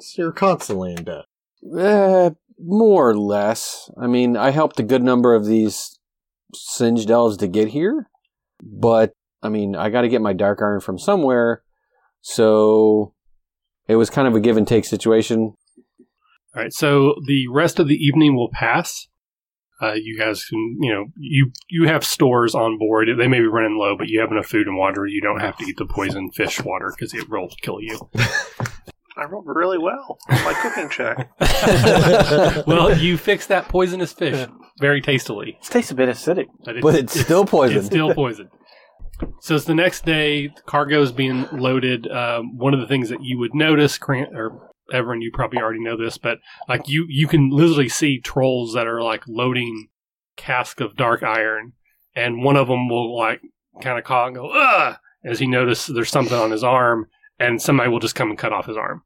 So 0.00 0.22
you're 0.22 0.32
constantly 0.32 0.94
in 0.94 1.04
debt. 1.04 1.24
eh, 1.78 2.30
more 2.58 3.10
or 3.10 3.16
less. 3.16 3.88
I 4.00 4.08
mean, 4.08 4.36
I 4.36 4.50
helped 4.50 4.80
a 4.80 4.84
good 4.84 5.04
number 5.04 5.34
of 5.34 5.46
these 5.46 6.00
singed 6.52 7.10
elves 7.12 7.36
to 7.36 7.46
get 7.46 7.68
here, 7.68 8.08
but 8.60 9.12
I 9.42 9.48
mean, 9.48 9.76
I 9.76 9.90
got 9.90 10.02
to 10.02 10.08
get 10.08 10.22
my 10.22 10.32
dark 10.32 10.60
iron 10.60 10.80
from 10.80 10.98
somewhere, 10.98 11.62
so 12.20 13.14
it 13.86 13.94
was 13.96 14.10
kind 14.10 14.26
of 14.26 14.34
a 14.34 14.40
give 14.40 14.56
and 14.56 14.66
take 14.66 14.84
situation. 14.84 15.54
All 16.54 16.62
right, 16.62 16.72
so 16.72 17.16
the 17.26 17.48
rest 17.48 17.78
of 17.78 17.88
the 17.88 17.96
evening 17.96 18.36
will 18.36 18.50
pass. 18.50 19.08
Uh, 19.82 19.94
you 19.94 20.16
guys 20.16 20.44
can, 20.44 20.76
you 20.80 20.92
know, 20.92 21.06
you 21.16 21.50
you 21.68 21.88
have 21.88 22.04
stores 22.04 22.54
on 22.54 22.78
board. 22.78 23.08
They 23.18 23.26
may 23.26 23.40
be 23.40 23.46
running 23.46 23.76
low, 23.76 23.96
but 23.98 24.08
you 24.08 24.20
have 24.20 24.30
enough 24.30 24.46
food 24.46 24.68
and 24.68 24.76
water. 24.76 25.04
You 25.06 25.20
don't 25.20 25.40
have 25.40 25.56
to 25.58 25.64
eat 25.64 25.76
the 25.76 25.86
poison 25.86 26.30
fish 26.30 26.62
water 26.62 26.92
because 26.96 27.12
it 27.12 27.28
will 27.28 27.48
kill 27.60 27.80
you. 27.80 28.08
I 29.16 29.24
rolled 29.24 29.46
really 29.46 29.78
well 29.78 30.18
on 30.28 30.44
my 30.44 30.54
cooking 30.54 30.88
check. 30.88 31.30
well, 32.66 32.96
you 32.96 33.16
fix 33.16 33.46
that 33.48 33.68
poisonous 33.68 34.12
fish 34.12 34.46
very 34.80 35.00
tastily, 35.00 35.56
It 35.60 35.70
tastes 35.70 35.90
a 35.92 35.94
bit 35.94 36.08
acidic. 36.08 36.46
But 36.64 36.94
it's 36.94 37.18
still 37.20 37.44
poison. 37.44 37.78
It's 37.78 37.86
still 37.86 38.12
poison. 38.14 38.48
So 39.40 39.54
it's 39.54 39.66
the 39.66 39.74
next 39.74 40.04
day. 40.04 40.48
The 40.48 40.62
cargo 40.66 41.00
is 41.00 41.12
being 41.12 41.46
loaded. 41.52 42.10
Um, 42.10 42.58
one 42.58 42.74
of 42.74 42.80
the 42.80 42.86
things 42.86 43.08
that 43.10 43.22
you 43.22 43.38
would 43.38 43.54
notice, 43.54 43.98
Grant 43.98 44.36
or 44.36 44.73
Everin, 44.92 45.22
you 45.22 45.30
probably 45.32 45.60
already 45.60 45.82
know 45.82 45.96
this, 45.96 46.18
but 46.18 46.38
like 46.68 46.88
you, 46.88 47.06
you 47.08 47.26
can 47.26 47.50
literally 47.50 47.88
see 47.88 48.20
trolls 48.20 48.74
that 48.74 48.86
are 48.86 49.02
like 49.02 49.22
loading 49.26 49.88
cask 50.36 50.80
of 50.80 50.96
dark 50.96 51.22
iron, 51.22 51.72
and 52.14 52.42
one 52.42 52.56
of 52.56 52.68
them 52.68 52.88
will 52.88 53.16
like 53.16 53.40
kind 53.82 53.98
of 53.98 54.04
call 54.04 54.26
and 54.26 54.36
go 54.36 54.96
as 55.24 55.38
he 55.38 55.46
notices 55.46 55.94
there's 55.94 56.10
something 56.10 56.36
on 56.36 56.50
his 56.50 56.62
arm, 56.64 57.06
and 57.38 57.62
somebody 57.62 57.88
will 57.88 57.98
just 57.98 58.14
come 58.14 58.28
and 58.30 58.38
cut 58.38 58.52
off 58.52 58.66
his 58.66 58.76
arm, 58.76 59.02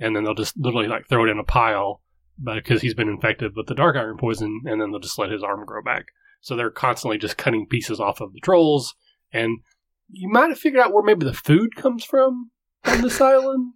and 0.00 0.16
then 0.16 0.24
they'll 0.24 0.34
just 0.34 0.56
literally 0.56 0.88
like 0.88 1.08
throw 1.08 1.24
it 1.24 1.30
in 1.30 1.38
a 1.38 1.44
pile 1.44 2.02
because 2.42 2.80
he's 2.80 2.94
been 2.94 3.08
infected 3.08 3.52
with 3.54 3.66
the 3.66 3.74
dark 3.74 3.94
iron 3.94 4.16
poison, 4.18 4.62
and 4.64 4.80
then 4.80 4.90
they'll 4.90 5.00
just 5.00 5.18
let 5.18 5.30
his 5.30 5.42
arm 5.42 5.64
grow 5.64 5.82
back. 5.82 6.06
So 6.40 6.56
they're 6.56 6.70
constantly 6.70 7.18
just 7.18 7.36
cutting 7.36 7.68
pieces 7.68 8.00
off 8.00 8.20
of 8.20 8.32
the 8.32 8.40
trolls, 8.40 8.94
and 9.32 9.60
you 10.08 10.28
might 10.28 10.48
have 10.48 10.58
figured 10.58 10.82
out 10.82 10.92
where 10.92 11.04
maybe 11.04 11.24
the 11.24 11.32
food 11.32 11.76
comes 11.76 12.04
from 12.04 12.50
on 12.84 13.02
this 13.02 13.20
island, 13.20 13.74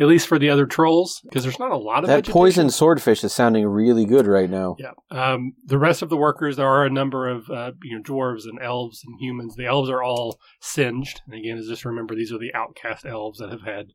at 0.00 0.06
least 0.06 0.26
for 0.26 0.38
the 0.38 0.50
other 0.50 0.66
trolls, 0.66 1.20
because 1.24 1.42
there's 1.42 1.58
not 1.58 1.70
a 1.70 1.76
lot 1.76 2.02
of 2.02 2.08
that 2.08 2.16
vegetation. 2.16 2.32
poison 2.32 2.70
swordfish 2.70 3.22
is 3.22 3.32
sounding 3.32 3.66
really 3.66 4.04
good 4.04 4.26
right 4.26 4.48
now. 4.48 4.76
Yeah. 4.78 4.92
Um, 5.10 5.52
the 5.64 5.78
rest 5.78 6.02
of 6.02 6.08
the 6.08 6.16
workers, 6.16 6.56
there 6.56 6.66
are 6.66 6.84
a 6.84 6.90
number 6.90 7.28
of 7.28 7.48
uh, 7.50 7.72
you 7.82 7.96
know 7.96 8.02
dwarves 8.02 8.44
and 8.44 8.58
elves 8.60 9.02
and 9.04 9.20
humans. 9.20 9.54
The 9.56 9.66
elves 9.66 9.90
are 9.90 10.02
all 10.02 10.38
singed, 10.60 11.20
and 11.26 11.34
again, 11.38 11.62
just 11.66 11.84
remember 11.84 12.14
these 12.14 12.32
are 12.32 12.38
the 12.38 12.54
outcast 12.54 13.04
elves 13.04 13.38
that 13.38 13.50
have 13.50 13.62
had 13.62 13.92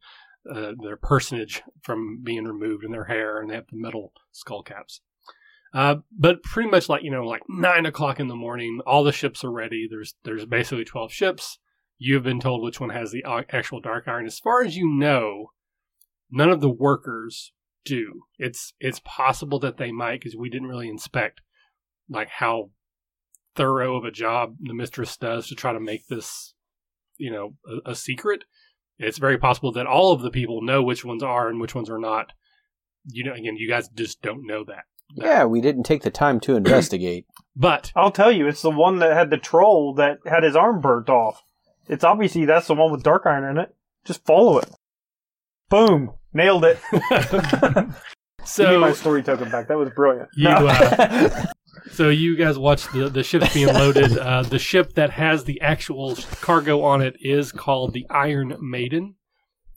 uh, 0.50 0.74
their 0.82 0.98
personage 0.98 1.64
from 1.82 2.22
being 2.24 2.46
removed 2.46 2.84
in 2.84 2.92
their 2.92 3.06
hair, 3.06 3.40
and 3.40 3.50
they 3.50 3.56
have 3.56 3.68
the 3.70 3.78
metal 3.78 4.14
skull 4.32 4.64
caps. 4.64 5.02
Uh, 5.74 5.96
but 6.18 6.42
pretty 6.44 6.70
much 6.70 6.90
like 6.90 7.04
you 7.04 7.12
know, 7.12 7.26
like 7.26 7.42
nine 7.50 7.86
o'clock 7.86 8.20
in 8.20 8.28
the 8.28 8.36
morning, 8.36 8.80
all 8.86 9.04
the 9.04 9.12
ships 9.12 9.44
are 9.44 9.52
ready. 9.52 9.88
There's 9.90 10.16
there's 10.24 10.46
basically 10.46 10.86
twelve 10.86 11.12
ships. 11.12 11.60
You've 11.98 12.24
been 12.24 12.40
told 12.40 12.64
which 12.64 12.80
one 12.80 12.92
has 12.92 13.12
the 13.12 13.24
uh, 13.24 13.42
actual 13.50 13.82
dark 13.82 14.08
iron. 14.08 14.28
As 14.28 14.40
far 14.40 14.64
as 14.64 14.78
you 14.78 14.88
know, 14.88 15.52
none 16.32 16.50
of 16.50 16.62
the 16.62 16.70
workers 16.70 17.54
do. 17.86 18.24
It's 18.38 18.74
it's 18.80 19.02
possible 19.04 19.60
that 19.60 19.78
they 19.78 19.92
might 19.92 20.20
because 20.20 20.36
we 20.36 20.50
didn't 20.50 20.68
really 20.68 20.90
inspect 20.90 21.42
like 22.10 22.30
how 22.30 22.72
thorough 23.56 23.98
of 23.98 24.06
a 24.06 24.12
job 24.12 24.56
the 24.60 24.74
mistress 24.74 25.18
does 25.18 25.48
to 25.48 25.56
try 25.56 25.74
to 25.74 25.80
make 25.80 26.08
this, 26.08 26.54
you 27.18 27.32
know, 27.32 27.56
a, 27.86 27.92
a 27.92 27.96
secret. 27.96 28.44
It's 29.00 29.18
very 29.18 29.38
possible 29.38 29.72
that 29.74 29.88
all 29.88 30.12
of 30.12 30.22
the 30.22 30.32
people 30.32 30.62
know 30.62 30.82
which 30.82 31.06
ones 31.06 31.24
are 31.24 31.50
and 31.50 31.60
which 31.60 31.76
ones 31.76 31.90
are 31.90 32.00
not. 32.00 32.34
You 33.06 33.24
know, 33.24 33.34
again, 33.34 33.58
you 33.58 33.70
guys 33.70 33.90
just 33.90 34.22
don't 34.22 34.46
know 34.46 34.64
that. 34.66 34.86
Yeah, 35.16 35.46
we 35.46 35.62
didn't 35.62 35.84
take 35.84 36.04
the 36.04 36.12
time 36.12 36.40
to 36.42 36.56
investigate. 36.58 37.26
But 37.56 37.92
I'll 37.96 38.12
tell 38.12 38.32
you, 38.32 38.48
it's 38.48 38.62
the 38.62 38.72
one 38.72 39.00
that 39.00 39.16
had 39.16 39.30
the 39.30 39.38
troll 39.38 39.94
that 39.96 40.20
had 40.26 40.44
his 40.44 40.56
arm 40.56 40.82
burnt 40.82 41.10
off. 41.10 41.44
It's 41.88 42.04
obviously 42.04 42.46
that's 42.46 42.68
the 42.68 42.76
one 42.76 42.92
with 42.92 43.04
dark 43.04 43.26
iron 43.26 43.46
in 43.46 43.58
it. 43.58 43.74
Just 44.06 44.26
follow 44.26 44.58
it. 44.60 44.70
Boom. 45.70 46.12
Nailed 46.34 46.66
it. 46.66 46.80
Give 48.56 48.70
me 48.70 48.78
my 48.78 48.94
story 48.94 49.24
token 49.24 49.50
back. 49.52 49.68
That 49.68 49.78
was 49.78 49.90
brilliant. 49.96 50.30
You, 50.36 50.46
No. 50.46 50.68
uh, 50.68 51.46
So 51.92 52.10
you 52.10 52.36
guys 52.36 52.58
watch 52.58 52.92
the 52.92 53.08
the 53.10 53.24
ships 53.24 53.54
being 53.54 53.68
loaded. 53.74 54.18
Uh, 54.28 54.42
the 54.44 54.60
ship 54.60 54.94
that 54.94 55.12
has 55.12 55.44
the 55.46 55.62
actual 55.62 56.16
cargo 56.42 56.82
on 56.82 57.02
it 57.02 57.16
is 57.22 57.52
called 57.52 57.94
the 57.94 58.06
Iron 58.10 58.56
Maiden, 58.60 59.16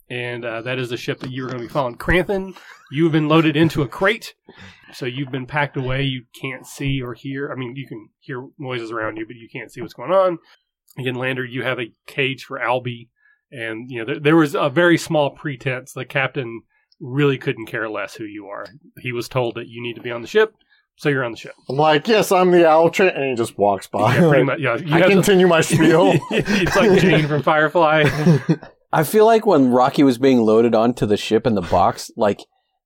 and 0.09 0.43
uh, 0.43 0.61
that 0.63 0.77
is 0.77 0.89
the 0.89 0.97
ship 0.97 1.19
that 1.19 1.31
you 1.31 1.45
are 1.45 1.47
going 1.47 1.61
to 1.61 1.67
be 1.67 1.71
following. 1.71 1.95
Kranthin, 1.97 2.55
you've 2.91 3.11
been 3.13 3.29
loaded 3.29 3.55
into 3.55 3.81
a 3.81 3.87
crate, 3.87 4.33
so 4.93 5.05
you've 5.05 5.31
been 5.31 5.45
packed 5.45 5.77
away. 5.77 6.03
You 6.03 6.23
can't 6.39 6.65
see 6.65 7.01
or 7.01 7.13
hear. 7.13 7.49
I 7.51 7.55
mean, 7.55 7.75
you 7.75 7.87
can 7.87 8.09
hear 8.19 8.45
noises 8.57 8.91
around 8.91 9.15
you, 9.17 9.25
but 9.25 9.35
you 9.37 9.47
can't 9.51 9.71
see 9.71 9.79
what's 9.81 9.93
going 9.93 10.11
on. 10.11 10.37
Again, 10.97 11.15
Lander, 11.15 11.45
you 11.45 11.63
have 11.63 11.79
a 11.79 11.93
cage 12.07 12.43
for 12.43 12.59
Albie, 12.59 13.07
and 13.51 13.89
you 13.91 13.99
know 13.99 14.05
there, 14.05 14.19
there 14.19 14.35
was 14.35 14.55
a 14.55 14.69
very 14.69 14.97
small 14.97 15.29
pretense. 15.31 15.93
The 15.93 16.05
captain 16.05 16.61
really 16.99 17.37
couldn't 17.37 17.65
care 17.65 17.89
less 17.89 18.13
who 18.15 18.23
you 18.25 18.47
are. 18.47 18.65
He 18.99 19.11
was 19.11 19.27
told 19.27 19.55
that 19.55 19.67
you 19.67 19.81
need 19.81 19.95
to 19.95 20.01
be 20.01 20.11
on 20.11 20.21
the 20.21 20.27
ship, 20.27 20.53
so 20.95 21.09
you're 21.09 21.23
on 21.23 21.31
the 21.31 21.37
ship. 21.37 21.53
I'm 21.69 21.75
like, 21.77 22.07
yes, 22.07 22.31
I'm 22.31 22.51
the 22.51 22.67
owl 22.67 22.89
train, 22.89 23.09
and 23.09 23.25
he 23.29 23.35
just 23.35 23.57
walks 23.57 23.87
by. 23.87 24.15
Yeah, 24.15 24.29
pretty 24.29 24.43
much. 24.43 24.59
Yeah, 24.59 24.75
you 24.85 24.93
I 24.95 24.99
have 24.99 25.07
to- 25.07 25.13
continue 25.13 25.47
my 25.47 25.61
spiel. 25.61 26.13
it's 26.31 26.75
like 26.75 26.99
Jayne 26.99 27.27
from 27.27 27.41
Firefly. 27.43 28.03
I 28.93 29.03
feel 29.05 29.25
like 29.25 29.45
when 29.45 29.71
Rocky 29.71 30.03
was 30.03 30.17
being 30.17 30.41
loaded 30.41 30.75
onto 30.75 31.05
the 31.05 31.15
ship 31.17 31.47
in 31.47 31.55
the 31.55 31.61
box, 31.61 32.11
like 32.17 32.39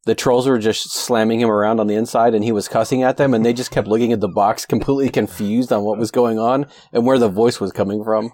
the 0.06 0.14
trolls 0.14 0.48
were 0.48 0.60
just 0.60 0.92
slamming 0.94 1.40
him 1.40 1.50
around 1.50 1.80
on 1.80 1.88
the 1.88 1.96
inside 1.96 2.36
and 2.36 2.44
he 2.44 2.52
was 2.52 2.68
cussing 2.68 3.02
at 3.02 3.18
them 3.18 3.34
and 3.34 3.44
they 3.44 3.54
just 3.54 3.72
kept 3.72 3.88
looking 3.88 4.14
at 4.14 4.20
the 4.22 4.28
box 4.28 4.64
completely 4.68 5.10
confused 5.10 5.74
on 5.74 5.82
what 5.84 5.98
was 5.98 6.12
going 6.12 6.38
on 6.38 6.68
and 6.94 7.08
where 7.08 7.18
the 7.18 7.28
voice 7.28 7.60
was 7.60 7.72
coming 7.72 8.04
from. 8.04 8.30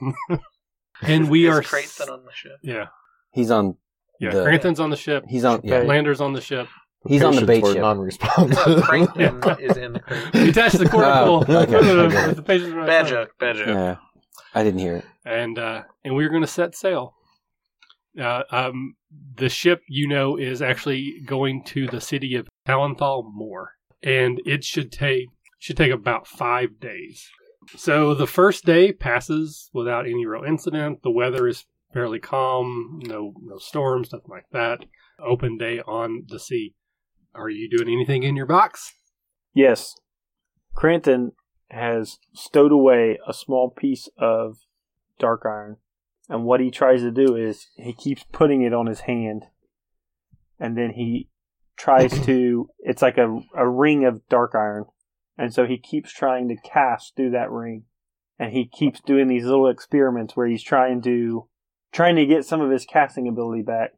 And 1.02 1.30
we 1.30 1.48
Is 1.50 1.56
are. 1.56 1.62
Craithan 1.62 2.10
on 2.12 2.24
the 2.26 2.32
ship. 2.34 2.58
Yeah. 2.62 2.88
He's 3.32 3.52
on 3.52 3.78
Yeah. 4.20 4.32
The- 4.32 4.44
Kranthin's 4.44 4.80
on 4.80 4.90
the 4.90 4.98
ship. 4.98 5.24
he's 5.28 5.46
on 5.46 5.62
yeah, 5.64 5.80
Lander's 5.80 6.22
on 6.22 6.34
the 6.34 6.42
ship. 6.42 6.68
he's 7.08 7.24
on 7.24 7.36
the 7.36 7.46
bait 7.46 7.66
ship. 7.66 7.78
Non-responsive. 7.78 8.58
Craithan 8.84 9.60
is 9.60 9.78
in 9.78 9.94
the 9.94 10.00
crate. 10.00 10.34
We 10.34 10.50
attach 10.50 10.74
the 10.74 10.88
cortical. 10.90 11.46
Oh, 11.48 11.62
okay, 11.64 11.76
okay. 11.76 12.34
the 12.34 12.44
patient's 12.44 12.74
right 12.74 12.88
Bad 12.88 13.08
joke. 13.08 13.32
Bad 13.40 13.56
joke. 13.58 13.68
Yeah. 13.68 13.96
I 14.54 14.64
didn't 14.64 14.80
hear 14.80 14.98
it. 14.98 15.06
And 15.26 15.58
uh, 15.58 15.84
and 16.04 16.16
we're 16.16 16.30
going 16.30 16.42
to 16.42 16.48
set 16.48 16.76
sail. 16.76 17.14
Uh, 18.20 18.44
um, 18.52 18.96
the 19.36 19.48
ship, 19.48 19.82
you 19.88 20.06
know, 20.08 20.36
is 20.36 20.62
actually 20.62 21.22
going 21.26 21.64
to 21.64 21.88
the 21.88 22.02
city 22.02 22.36
of 22.36 22.48
Talenthal 22.66 23.32
Moor, 23.34 23.72
and 24.04 24.42
it 24.46 24.66
should 24.66 24.92
take 24.92 25.28
should 25.60 25.78
take 25.78 25.92
about 25.92 26.28
five 26.28 26.80
days. 26.82 27.30
So 27.76 28.14
the 28.14 28.28
first 28.28 28.66
day 28.66 28.92
passes 28.92 29.70
without 29.74 30.06
any 30.06 30.26
real 30.26 30.44
incident. 30.44 31.04
The 31.04 31.12
weather 31.12 31.48
is 31.48 31.66
fairly 31.94 32.20
calm, 32.20 33.00
no 33.06 33.34
no 33.42 33.58
storms, 33.58 34.12
nothing 34.12 34.30
like 34.30 34.50
that. 34.52 34.86
Open 35.24 35.58
day 35.58 35.80
on 35.82 36.26
the 36.28 36.40
sea. 36.40 36.76
Are 37.34 37.50
you 37.50 37.70
doing 37.70 37.92
anything 37.92 38.24
in 38.24 38.36
your 38.36 38.46
box? 38.46 38.94
Yes. 39.54 39.96
Kranthin 40.76 41.32
has 41.70 42.20
stowed 42.34 42.72
away 42.72 43.20
a 43.28 43.34
small 43.34 43.70
piece 43.70 44.10
of 44.18 44.58
dark 45.20 45.44
iron. 45.46 45.78
And 46.30 46.46
what 46.46 46.60
he 46.60 46.72
tries 46.72 47.02
to 47.02 47.12
do 47.12 47.36
is 47.36 47.68
he 47.76 47.94
keeps 47.94 48.26
putting 48.32 48.62
it 48.64 48.74
on 48.74 48.88
his 48.88 49.02
hand. 49.02 49.46
And 50.60 50.78
then 50.78 50.92
he 50.92 51.30
tries 51.78 52.12
to. 52.26 52.70
It's 52.80 53.02
like 53.02 53.18
a 53.18 53.42
a 53.56 53.68
ring 53.68 54.06
of 54.06 54.28
dark 54.30 54.54
iron, 54.56 54.86
and 55.38 55.54
so 55.54 55.66
he 55.66 55.78
keeps 55.78 56.12
trying 56.12 56.48
to 56.50 56.56
cast 56.56 57.16
through 57.16 57.32
that 57.32 57.52
ring, 57.52 57.84
and 58.38 58.52
he 58.52 58.66
keeps 58.66 59.02
doing 59.02 59.28
these 59.28 59.46
little 59.46 59.70
experiments 59.70 60.36
where 60.36 60.48
he's 60.48 60.64
trying 60.64 61.02
to 61.04 61.48
trying 61.92 62.16
to 62.16 62.26
get 62.26 62.46
some 62.46 62.62
of 62.62 62.72
his 62.72 62.86
casting 62.86 63.28
ability 63.28 63.62
back, 63.62 63.92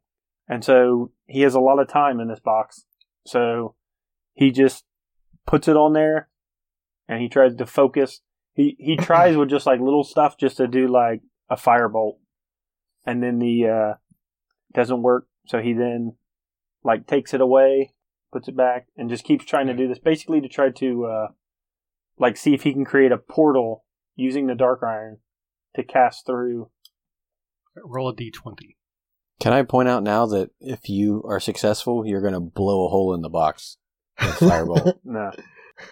and 0.48 0.64
so 0.64 1.12
he 1.28 1.42
has 1.42 1.56
a 1.56 1.60
lot 1.60 1.80
of 1.80 1.88
time 1.88 2.20
in 2.20 2.28
this 2.28 2.40
box, 2.40 2.86
so 3.26 3.76
he 4.34 4.52
just 4.52 4.84
puts 5.46 5.68
it 5.68 5.78
on 5.78 5.94
there, 5.94 6.30
and 7.08 7.22
he 7.22 7.30
tries 7.30 7.56
to 7.56 7.66
focus. 7.66 8.22
He 8.54 8.76
he 8.80 8.98
tries 9.00 9.36
with 9.36 9.50
just 9.50 9.66
like 9.66 9.80
little 9.80 10.04
stuff 10.04 10.38
just 10.38 10.58
to 10.58 10.68
do 10.68 10.88
like 10.88 11.22
a 11.50 11.56
firebolt, 11.56 12.18
and 13.06 13.22
then 13.22 13.40
the 13.40 13.68
uh, 13.68 13.94
doesn't 14.74 15.02
work. 15.02 15.28
So 15.48 15.60
he 15.60 15.74
then 15.74 16.16
like 16.84 17.08
takes 17.08 17.34
it 17.34 17.42
away, 17.42 17.94
puts 18.34 18.48
it 18.48 18.58
back, 18.58 18.88
and 18.98 19.10
just 19.10 19.24
keeps 19.24 19.46
trying 19.46 19.68
to 19.68 19.74
do 19.74 19.88
this 19.88 20.00
basically 20.00 20.42
to 20.42 20.50
try 20.50 20.70
to 20.72 21.06
uh, 21.06 21.28
like 22.20 22.36
see 22.36 22.54
if 22.54 22.64
he 22.64 22.74
can 22.74 22.84
create 22.84 23.12
a 23.12 23.18
portal 23.18 23.86
using 24.16 24.48
the 24.48 24.56
dark 24.56 24.82
iron 24.84 25.20
to 25.76 25.84
cast 25.84 26.26
through. 26.26 26.70
Roll 27.86 28.10
a 28.10 28.16
d20. 28.16 28.76
Can 29.40 29.54
I 29.54 29.64
point 29.64 29.90
out 29.90 30.04
now 30.04 30.26
that 30.28 30.52
if 30.60 30.88
you 30.90 31.24
are 31.28 31.40
successful, 31.40 32.06
you're 32.06 32.22
going 32.22 32.34
to 32.34 32.40
blow 32.40 32.86
a 32.86 32.90
hole 32.90 33.14
in 33.14 33.22
the 33.22 33.30
box 33.30 33.78
with 34.22 34.36
fireball? 34.36 35.00
No, 35.04 35.32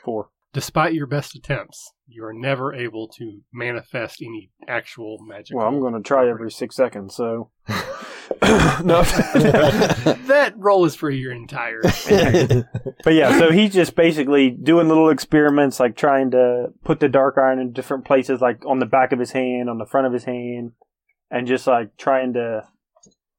four. 0.03 0.29
Despite 0.53 0.93
your 0.93 1.07
best 1.07 1.35
attempts, 1.35 1.93
you 2.07 2.25
are 2.25 2.33
never 2.33 2.73
able 2.73 3.07
to 3.17 3.41
manifest 3.53 4.21
any 4.21 4.51
actual 4.67 5.17
magic. 5.21 5.55
Well, 5.55 5.67
I'm 5.67 5.79
going 5.79 5.93
to 5.93 6.01
try 6.01 6.29
every 6.29 6.51
six 6.51 6.75
seconds. 6.75 7.15
So 7.15 7.51
no. 8.83 9.03
that 10.27 10.53
role 10.57 10.85
is 10.85 10.95
for 10.95 11.09
your 11.09 11.31
entire. 11.31 11.81
But 13.03 13.15
yeah, 13.15 13.39
so 13.39 13.51
he's 13.51 13.73
just 13.73 13.95
basically 13.95 14.51
doing 14.51 14.87
little 14.87 15.09
experiments, 15.09 15.79
like 15.79 15.95
trying 15.95 16.29
to 16.31 16.67
put 16.83 16.99
the 16.99 17.09
dark 17.09 17.35
iron 17.35 17.57
in 17.57 17.73
different 17.73 18.05
places, 18.05 18.41
like 18.41 18.63
on 18.63 18.77
the 18.77 18.85
back 18.85 19.11
of 19.11 19.17
his 19.17 19.31
hand, 19.31 19.71
on 19.71 19.79
the 19.79 19.87
front 19.87 20.05
of 20.05 20.13
his 20.13 20.25
hand, 20.25 20.73
and 21.31 21.47
just 21.47 21.65
like 21.65 21.97
trying 21.97 22.33
to 22.33 22.67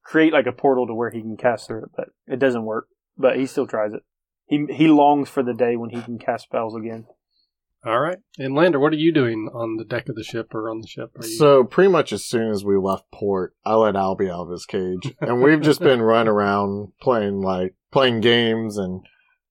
create 0.02 0.32
like 0.32 0.46
a 0.46 0.52
portal 0.52 0.88
to 0.88 0.94
where 0.94 1.10
he 1.10 1.20
can 1.20 1.36
cast 1.36 1.68
through 1.68 1.84
it. 1.84 1.90
But 1.96 2.08
it 2.26 2.40
doesn't 2.40 2.64
work. 2.64 2.88
But 3.16 3.36
he 3.36 3.46
still 3.46 3.68
tries 3.68 3.92
it. 3.92 4.02
He 4.46 4.66
he 4.70 4.88
longs 4.88 5.28
for 5.28 5.44
the 5.44 5.54
day 5.54 5.76
when 5.76 5.90
he 5.90 6.02
can 6.02 6.18
cast 6.18 6.44
spells 6.44 6.74
again. 6.74 7.06
All 7.84 7.98
right, 7.98 8.18
and 8.38 8.54
Lander, 8.54 8.78
what 8.78 8.92
are 8.92 8.96
you 8.96 9.12
doing 9.12 9.48
on 9.52 9.76
the 9.76 9.84
deck 9.84 10.08
of 10.08 10.14
the 10.14 10.22
ship 10.22 10.54
or 10.54 10.70
on 10.70 10.80
the 10.80 10.86
ship? 10.86 11.10
Are 11.18 11.26
you... 11.26 11.36
So 11.36 11.64
pretty 11.64 11.90
much 11.90 12.12
as 12.12 12.24
soon 12.24 12.50
as 12.52 12.64
we 12.64 12.76
left 12.76 13.10
port, 13.10 13.54
I 13.64 13.74
let 13.74 13.94
Albie 13.96 14.30
out 14.30 14.46
of 14.46 14.50
his 14.50 14.66
cage, 14.66 15.14
and 15.20 15.42
we've 15.42 15.60
just 15.60 15.80
been 15.80 16.00
running 16.00 16.28
around 16.32 16.92
playing 17.00 17.40
like 17.40 17.74
playing 17.90 18.20
games 18.20 18.78
and 18.78 19.04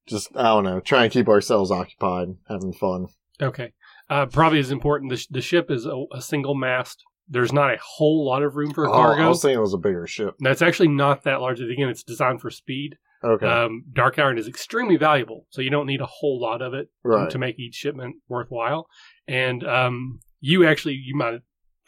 just 0.08 0.30
I 0.36 0.44
don't 0.44 0.64
know, 0.64 0.80
trying 0.80 1.10
to 1.10 1.14
keep 1.14 1.28
ourselves 1.28 1.72
occupied, 1.72 2.36
having 2.48 2.74
fun. 2.74 3.08
Okay. 3.42 3.74
Uh, 4.10 4.26
probably 4.26 4.60
is 4.60 4.72
important. 4.72 5.10
The, 5.10 5.18
sh- 5.18 5.28
the 5.30 5.42
ship 5.42 5.72
is 5.72 5.86
a, 5.86 6.04
a 6.14 6.22
single 6.22 6.56
mast. 6.56 7.04
There's 7.28 7.54
not 7.54 7.74
a 7.74 7.78
whole 7.82 8.26
lot 8.26 8.44
of 8.44 8.56
room 8.56 8.74
for 8.74 8.88
Oh, 8.88 8.92
cargo. 8.92 9.24
I 9.24 9.28
was 9.30 9.42
saying 9.42 9.58
it 9.58 9.62
was 9.62 9.74
a 9.74 9.78
bigger 9.78 10.06
ship. 10.06 10.36
That's 10.40 10.62
actually 10.62 10.90
not 10.90 11.24
that 11.24 11.40
large. 11.40 11.62
Again, 11.62 11.88
it's 11.88 12.04
designed 12.04 12.42
for 12.42 12.50
speed. 12.50 12.98
Okay, 13.24 13.46
Um, 13.46 13.84
dark 13.94 14.18
iron 14.18 14.38
is 14.38 14.48
extremely 14.48 14.98
valuable, 14.98 15.46
so 15.50 15.62
you 15.62 15.70
don't 15.70 15.86
need 15.86 16.02
a 16.02 16.08
whole 16.08 16.40
lot 16.42 16.62
of 16.62 16.74
it 16.74 16.90
right. 17.04 17.30
to 17.30 17.38
make 17.38 17.60
each 17.60 17.76
shipment 17.76 18.16
worthwhile. 18.28 18.88
And 19.28 19.64
um, 19.64 20.20
you 20.40 20.66
actually, 20.66 20.96
you 20.96 21.16
might, 21.16 21.40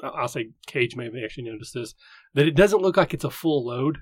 I'll 0.04 0.28
say, 0.28 0.50
Cade 0.68 0.96
may 0.96 1.06
have 1.06 1.14
actually 1.24 1.46
noticed 1.46 1.74
this 1.74 1.96
that 2.36 2.48
it 2.48 2.56
doesn't 2.56 2.82
look 2.82 2.98
like 2.98 3.14
it's 3.14 3.24
a 3.24 3.32
full 3.32 3.66
load. 3.66 4.00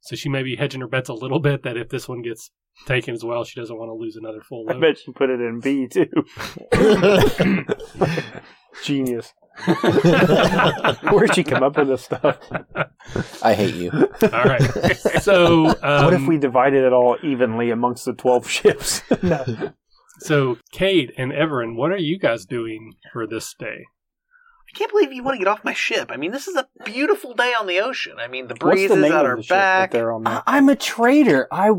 So 0.00 0.16
she 0.16 0.28
may 0.28 0.42
be 0.42 0.56
hedging 0.56 0.80
her 0.80 0.88
bets 0.88 1.08
a 1.08 1.14
little 1.14 1.38
bit 1.38 1.62
that 1.62 1.76
if 1.76 1.88
this 1.88 2.08
one 2.08 2.22
gets 2.22 2.50
taken 2.86 3.14
as 3.14 3.22
well, 3.22 3.44
she 3.44 3.60
doesn't 3.60 3.78
want 3.78 3.90
to 3.90 3.94
lose 3.94 4.16
another 4.16 4.40
full 4.40 4.64
load. 4.64 4.70
I 4.70 4.74
load. 4.74 4.80
bet 4.80 4.98
she 4.98 5.12
put 5.12 5.30
it 5.30 5.40
in 5.40 5.60
B 5.60 5.86
too. 5.86 6.06
Genius. 8.82 9.32
Where'd 11.12 11.34
she 11.34 11.44
come 11.44 11.62
up 11.62 11.76
with 11.76 11.88
this 11.88 12.02
stuff? 12.04 12.38
I 13.42 13.54
hate 13.54 13.74
you. 13.74 13.90
All 13.92 14.44
right. 14.44 14.62
So 15.22 15.68
um, 15.82 16.04
what 16.04 16.14
if 16.14 16.26
we 16.26 16.36
divided 16.38 16.84
it 16.84 16.92
all 16.92 17.16
evenly 17.22 17.70
amongst 17.70 18.04
the 18.04 18.12
twelve 18.12 18.48
ships? 18.48 19.02
no. 19.22 19.72
So 20.18 20.56
Cade 20.72 21.12
and 21.16 21.32
Everin, 21.32 21.76
what 21.76 21.92
are 21.92 21.96
you 21.98 22.18
guys 22.18 22.44
doing 22.44 22.92
for 23.12 23.26
this 23.26 23.54
day? 23.58 23.84
I 24.68 24.78
can't 24.78 24.90
believe 24.90 25.12
you 25.12 25.22
want 25.22 25.34
to 25.34 25.38
get 25.38 25.48
off 25.48 25.64
my 25.64 25.74
ship. 25.74 26.10
I 26.10 26.16
mean, 26.16 26.32
this 26.32 26.48
is 26.48 26.56
a 26.56 26.66
beautiful 26.84 27.34
day 27.34 27.52
on 27.58 27.66
the 27.66 27.80
ocean. 27.80 28.14
I 28.18 28.26
mean, 28.28 28.48
the 28.48 28.54
What's 28.54 28.62
breeze 28.64 28.88
the 28.90 28.96
is 29.04 29.12
at 29.12 29.24
our 29.26 29.36
back. 29.36 29.90
that 29.90 29.90
they're 29.92 30.12
on 30.12 30.24
there? 30.24 30.32
I- 30.34 30.42
I'm 30.58 30.68
a 30.68 30.76
trader. 30.76 31.46
I, 31.52 31.70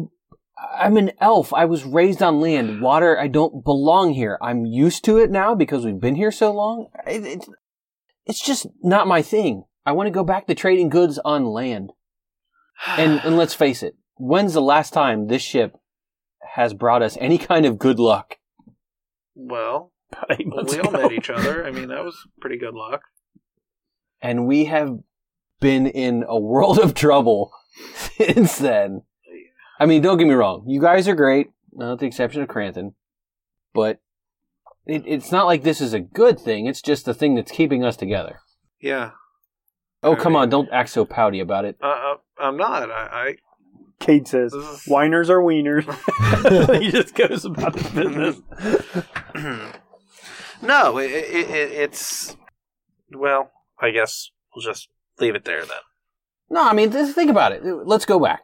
I'm 0.78 0.98
an 0.98 1.12
elf. 1.20 1.54
I 1.54 1.66
was 1.66 1.84
raised 1.84 2.22
on 2.22 2.40
land. 2.40 2.82
Water, 2.82 3.20
I 3.20 3.28
don't 3.28 3.64
belong 3.64 4.14
here. 4.14 4.38
I'm 4.42 4.66
used 4.66 5.04
to 5.06 5.18
it 5.18 5.32
now 5.32 5.56
because 5.56 5.86
we've 5.86 6.00
been 6.00 6.16
here 6.16 6.32
so 6.32 6.52
long. 6.54 6.88
It, 7.08 7.26
it's, 7.26 7.50
it's 8.26 8.44
just 8.44 8.68
not 8.82 9.08
my 9.08 9.22
thing. 9.22 9.64
I 9.86 9.92
want 9.92 10.08
to 10.08 10.12
go 10.12 10.24
back 10.24 10.48
to 10.48 10.56
trading 10.56 10.90
goods 10.90 11.20
on 11.24 11.46
land. 11.46 11.92
And, 12.88 13.22
and 13.24 13.38
let's 13.38 13.54
face 13.54 13.84
it, 13.84 13.96
when's 14.16 14.54
the 14.54 14.62
last 14.62 14.94
time 14.94 15.28
this 15.28 15.42
ship 15.42 15.78
has 16.56 16.74
brought 16.74 17.02
us 17.02 17.18
any 17.20 17.38
kind 17.38 17.66
of 17.66 17.80
good 17.80 18.00
luck? 18.00 18.38
well, 19.36 19.94
Eight 20.30 20.48
months 20.48 20.74
we 20.74 20.80
all 20.80 20.92
met 20.92 21.12
each 21.12 21.30
other. 21.32 21.66
I 21.66 21.72
mean, 21.72 21.88
that 21.90 22.04
was 22.04 22.16
pretty 22.40 22.58
good 22.58 22.74
luck. 22.74 23.02
And 24.22 24.48
we 24.48 24.66
have 24.66 25.00
been 25.60 25.88
in 25.88 26.24
a 26.28 26.40
world 26.40 26.80
of 26.80 26.94
trouble 26.94 27.52
since 28.18 28.58
then. 28.58 29.04
I 29.80 29.86
mean, 29.86 30.02
don't 30.02 30.18
get 30.18 30.28
me 30.28 30.34
wrong. 30.34 30.66
You 30.68 30.80
guys 30.80 31.08
are 31.08 31.16
great, 31.16 31.48
with 31.72 32.00
the 32.00 32.06
exception 32.06 32.42
of 32.42 32.48
Kranthin. 32.48 32.94
But 33.74 34.00
it, 34.86 35.04
it's 35.06 35.32
not 35.32 35.46
like 35.46 35.63
this 35.63 35.82
is 35.82 35.93
a 35.93 36.00
good 36.00 36.39
thing. 36.39 36.65
It's 36.65 36.82
just 36.82 37.06
the 37.06 37.13
thing 37.13 37.36
that's 37.36 37.52
keeping 37.52 37.84
us 37.84 37.96
together. 37.96 38.39
Yeah. 38.82 39.12
Oh, 40.02 40.15
come 40.15 40.36
on. 40.36 40.50
Don't 40.50 40.69
act 40.72 40.89
so 40.89 41.06
pouty 41.06 41.39
about 41.39 41.63
it. 41.65 41.78
Uh, 41.82 41.88
uh, 41.88 42.15
I'm 42.38 42.58
not. 42.58 42.91
I, 42.91 43.38
Cade 44.00 44.28
says, 44.28 44.54
I 44.54 44.78
"Whiners 44.88 45.30
are 45.30 45.39
wieners." 45.39 45.86
he 46.82 46.91
just 46.91 47.15
goes 47.15 47.46
about 47.46 47.76
his 47.76 47.89
business. 47.91 48.41
no, 50.62 50.98
it, 50.98 51.12
it, 51.12 51.50
it, 51.50 51.72
it's 51.72 52.36
well. 53.13 53.52
I 53.80 53.91
guess 53.91 54.32
we'll 54.54 54.63
just 54.63 54.89
leave 55.19 55.36
it 55.36 55.46
there 55.46 55.62
then. 55.62 55.78
No, 56.50 56.62
I 56.63 56.74
mean, 56.74 56.91
think 56.91 57.32
about 57.32 57.54
it. 57.54 57.63
Let's 57.63 58.06
go 58.06 58.19
back. 58.19 58.43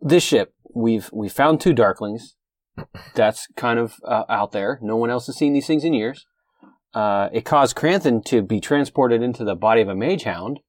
This 0.00 0.22
ship, 0.22 0.52
we've 0.74 1.08
we 1.12 1.28
found 1.28 1.60
two 1.60 1.74
Darklings. 1.74 2.34
That's 3.14 3.46
kind 3.56 3.78
of 3.78 3.94
uh, 4.04 4.24
out 4.28 4.52
there. 4.52 4.78
No 4.82 4.96
one 4.96 5.10
else 5.10 5.26
has 5.26 5.36
seen 5.36 5.52
these 5.52 5.66
things 5.66 5.84
in 5.84 5.92
years. 5.94 6.24
Uh, 6.94 7.28
it 7.32 7.44
caused 7.44 7.76
Kranthin 7.76 8.24
to 8.26 8.42
be 8.42 8.60
transported 8.60 9.22
into 9.22 9.44
the 9.44 9.54
body 9.54 9.80
of 9.82 9.88
a 9.88 9.94
mage 9.94 10.24
hound. 10.24 10.60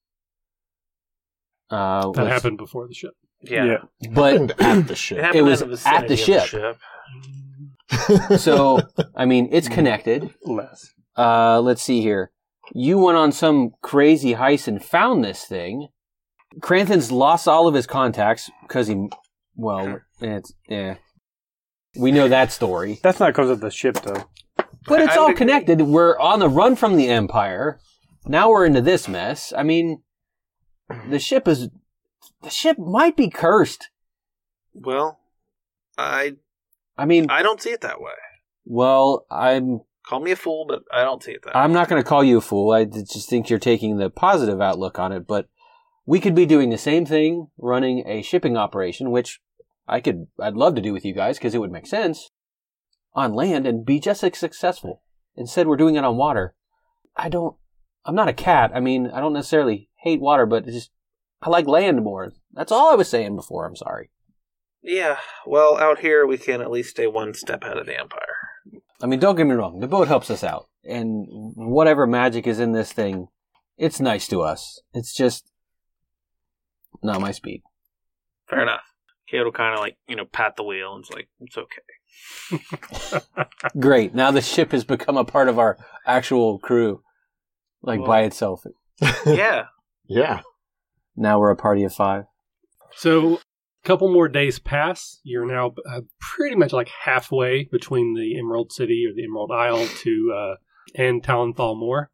Uh, 1.69 2.11
That 2.11 2.23
with- 2.23 2.31
happened 2.31 2.57
before 2.57 2.87
the 2.87 2.93
ship. 2.93 3.13
Yeah. 3.41 3.79
but 4.11 4.59
at 4.61 4.87
the 4.87 4.95
ship. 4.95 5.17
It 5.19 5.35
It 5.37 5.41
was 5.41 5.59
the 5.59 5.65
at 5.85 6.07
the 6.07 6.15
vicinity 6.15 6.33
of 6.35 6.43
ship. 6.47 6.77
ship. 8.29 8.39
so 8.39 8.79
I 9.15 9.25
mean, 9.25 9.49
it's 9.51 9.67
connected. 9.67 10.33
Less. 10.45 10.93
Uh, 11.17 11.59
let's 11.61 11.81
see 11.81 12.01
here. 12.01 12.31
You 12.73 12.97
went 12.99 13.17
on 13.17 13.31
some 13.33 13.71
crazy 13.81 14.35
heist 14.35 14.67
and 14.69 14.83
found 14.83 15.23
this 15.23 15.43
thing. 15.43 15.89
Kranthin's 16.61 17.11
lost 17.11 17.47
all 17.47 17.67
of 17.67 17.75
his 17.75 17.85
contacts 17.85 18.49
because 18.61 18.87
he, 18.87 19.09
well, 19.55 19.99
it's 20.21 20.53
yeah. 20.69 20.95
We 21.95 22.11
know 22.11 22.27
that 22.27 22.51
story, 22.51 22.99
That's 23.03 23.19
not 23.19 23.27
because 23.27 23.49
of 23.49 23.59
the 23.59 23.69
ship, 23.69 23.97
though. 24.03 24.23
but 24.87 25.01
it's 25.01 25.13
I 25.13 25.17
all 25.17 25.27
would- 25.27 25.37
connected. 25.37 25.81
We're 25.81 26.17
on 26.19 26.39
the 26.39 26.49
run 26.49 26.75
from 26.75 26.95
the 26.97 27.07
Empire. 27.09 27.79
Now 28.25 28.49
we're 28.49 28.65
into 28.65 28.81
this 28.81 29.07
mess. 29.07 29.53
I 29.55 29.63
mean, 29.63 30.01
the 31.09 31.19
ship 31.19 31.47
is 31.47 31.69
the 32.41 32.49
ship 32.49 32.77
might 32.79 33.15
be 33.15 33.29
cursed. 33.29 33.89
Well, 34.73 35.19
I 35.97 36.35
I 36.97 37.05
mean, 37.05 37.27
I 37.29 37.43
don't 37.43 37.61
see 37.61 37.69
it 37.71 37.81
that 37.81 38.01
way. 38.01 38.11
well, 38.65 39.25
I'm 39.29 39.81
Call 40.05 40.19
me 40.19 40.31
a 40.31 40.35
fool, 40.35 40.65
but 40.67 40.83
I 40.91 41.03
don't 41.05 41.23
see 41.23 41.31
it 41.31 41.43
that. 41.45 41.55
I'm 41.55 41.71
not 41.71 41.87
going 41.87 42.01
to 42.01 42.07
call 42.07 42.25
you 42.25 42.39
a 42.39 42.41
fool. 42.41 42.71
I 42.73 42.83
just 42.83 43.29
think 43.29 43.49
you're 43.49 43.57
taking 43.57 43.95
the 43.97 44.09
positive 44.09 44.59
outlook 44.59 44.99
on 44.99 45.13
it. 45.13 45.25
But 45.25 45.47
we 46.05 46.19
could 46.19 46.35
be 46.35 46.45
doing 46.45 46.69
the 46.71 46.77
same 46.77 47.05
thing, 47.05 47.47
running 47.57 48.05
a 48.05 48.21
shipping 48.21 48.57
operation, 48.57 49.11
which 49.11 49.39
I 49.87 49.99
could, 49.99 50.27
I'd 50.39 50.55
love 50.55 50.75
to 50.75 50.81
do 50.81 50.93
with 50.93 51.05
you 51.05 51.13
guys 51.13 51.37
because 51.37 51.53
it 51.53 51.59
would 51.59 51.71
make 51.71 51.87
sense 51.87 52.29
on 53.13 53.33
land 53.33 53.67
and 53.67 53.85
be 53.85 53.99
just 53.99 54.23
as 54.23 54.37
successful. 54.37 55.01
Instead, 55.35 55.67
we're 55.67 55.77
doing 55.77 55.95
it 55.95 56.03
on 56.03 56.17
water. 56.17 56.55
I 57.15 57.29
don't. 57.29 57.55
I'm 58.05 58.15
not 58.15 58.27
a 58.27 58.33
cat. 58.33 58.71
I 58.73 58.79
mean, 58.79 59.09
I 59.11 59.19
don't 59.19 59.33
necessarily 59.33 59.89
hate 59.95 60.19
water, 60.19 60.45
but 60.45 60.65
it's 60.65 60.73
just 60.73 60.91
I 61.41 61.49
like 61.49 61.67
land 61.67 62.03
more. 62.03 62.33
That's 62.53 62.71
all 62.71 62.91
I 62.91 62.95
was 62.95 63.09
saying 63.09 63.35
before. 63.35 63.65
I'm 63.65 63.75
sorry. 63.75 64.09
Yeah. 64.81 65.17
Well, 65.45 65.77
out 65.77 65.99
here 65.99 66.25
we 66.25 66.37
can 66.37 66.61
at 66.61 66.71
least 66.71 66.91
stay 66.91 67.07
one 67.07 67.33
step 67.33 67.63
ahead 67.63 67.77
of 67.77 67.85
the 67.85 67.99
Empire. 67.99 68.81
I 69.01 69.05
mean, 69.05 69.19
don't 69.19 69.35
get 69.35 69.47
me 69.47 69.55
wrong. 69.55 69.79
The 69.79 69.87
boat 69.87 70.07
helps 70.07 70.29
us 70.29 70.43
out, 70.43 70.69
and 70.83 71.25
whatever 71.55 72.07
magic 72.07 72.47
is 72.47 72.59
in 72.59 72.71
this 72.71 72.93
thing, 72.93 73.27
it's 73.77 73.99
nice 73.99 74.27
to 74.29 74.41
us. 74.41 74.81
It's 74.93 75.13
just 75.13 75.51
not 77.01 77.21
my 77.21 77.31
speed. 77.31 77.63
Fair 78.49 78.61
enough. 78.61 78.92
Cade 79.33 79.43
will 79.43 79.51
kind 79.51 79.73
of 79.73 79.79
like 79.79 79.97
you 80.07 80.15
know 80.15 80.25
pat 80.25 80.55
the 80.55 80.63
wheel 80.63 80.93
and 80.93 81.03
it's 81.03 81.11
like 81.11 81.27
it's 81.39 81.57
okay. 81.57 83.19
Great. 83.79 84.13
Now 84.13 84.29
the 84.29 84.41
ship 84.41 84.71
has 84.71 84.83
become 84.83 85.17
a 85.17 85.25
part 85.25 85.49
of 85.49 85.57
our 85.57 85.77
actual 86.05 86.59
crew, 86.59 87.01
like 87.81 87.99
Well- 87.99 88.07
by 88.07 88.21
itself. 88.21 88.63
yeah, 89.25 89.65
Yeah. 90.07 90.41
Now 91.15 91.39
we're 91.39 91.49
a 91.49 91.55
party 91.55 91.83
of 91.83 91.93
five. 91.93 92.25
So, 92.95 93.35
a 93.37 93.39
couple 93.85 94.13
more 94.13 94.27
days 94.27 94.59
pass. 94.59 95.19
You're 95.23 95.47
now 95.47 95.73
uh, 95.89 96.01
pretty 96.19 96.55
much 96.55 96.73
like 96.73 96.89
halfway 97.03 97.63
between 97.71 98.13
the 98.13 98.37
Emerald 98.37 98.71
City 98.71 99.05
or 99.09 99.13
the 99.15 99.23
Emerald 99.23 99.51
Isle 99.51 99.87
to 99.87 100.33
uh, 100.35 100.55
and 100.95 101.23
Talonthal 101.23 101.77
Moor. 101.77 102.11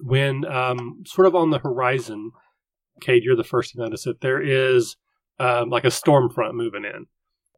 When 0.00 0.44
um, 0.46 1.02
sort 1.04 1.26
of 1.26 1.34
on 1.34 1.50
the 1.50 1.58
horizon, 1.58 2.30
Cade, 3.00 3.24
you're 3.24 3.36
the 3.36 3.44
first 3.44 3.72
to 3.72 3.80
notice 3.80 4.06
it. 4.06 4.20
There 4.20 4.40
is 4.40 4.96
um, 5.40 5.70
like 5.70 5.84
a 5.84 5.90
storm 5.90 6.30
front 6.30 6.54
moving 6.54 6.84
in. 6.84 7.06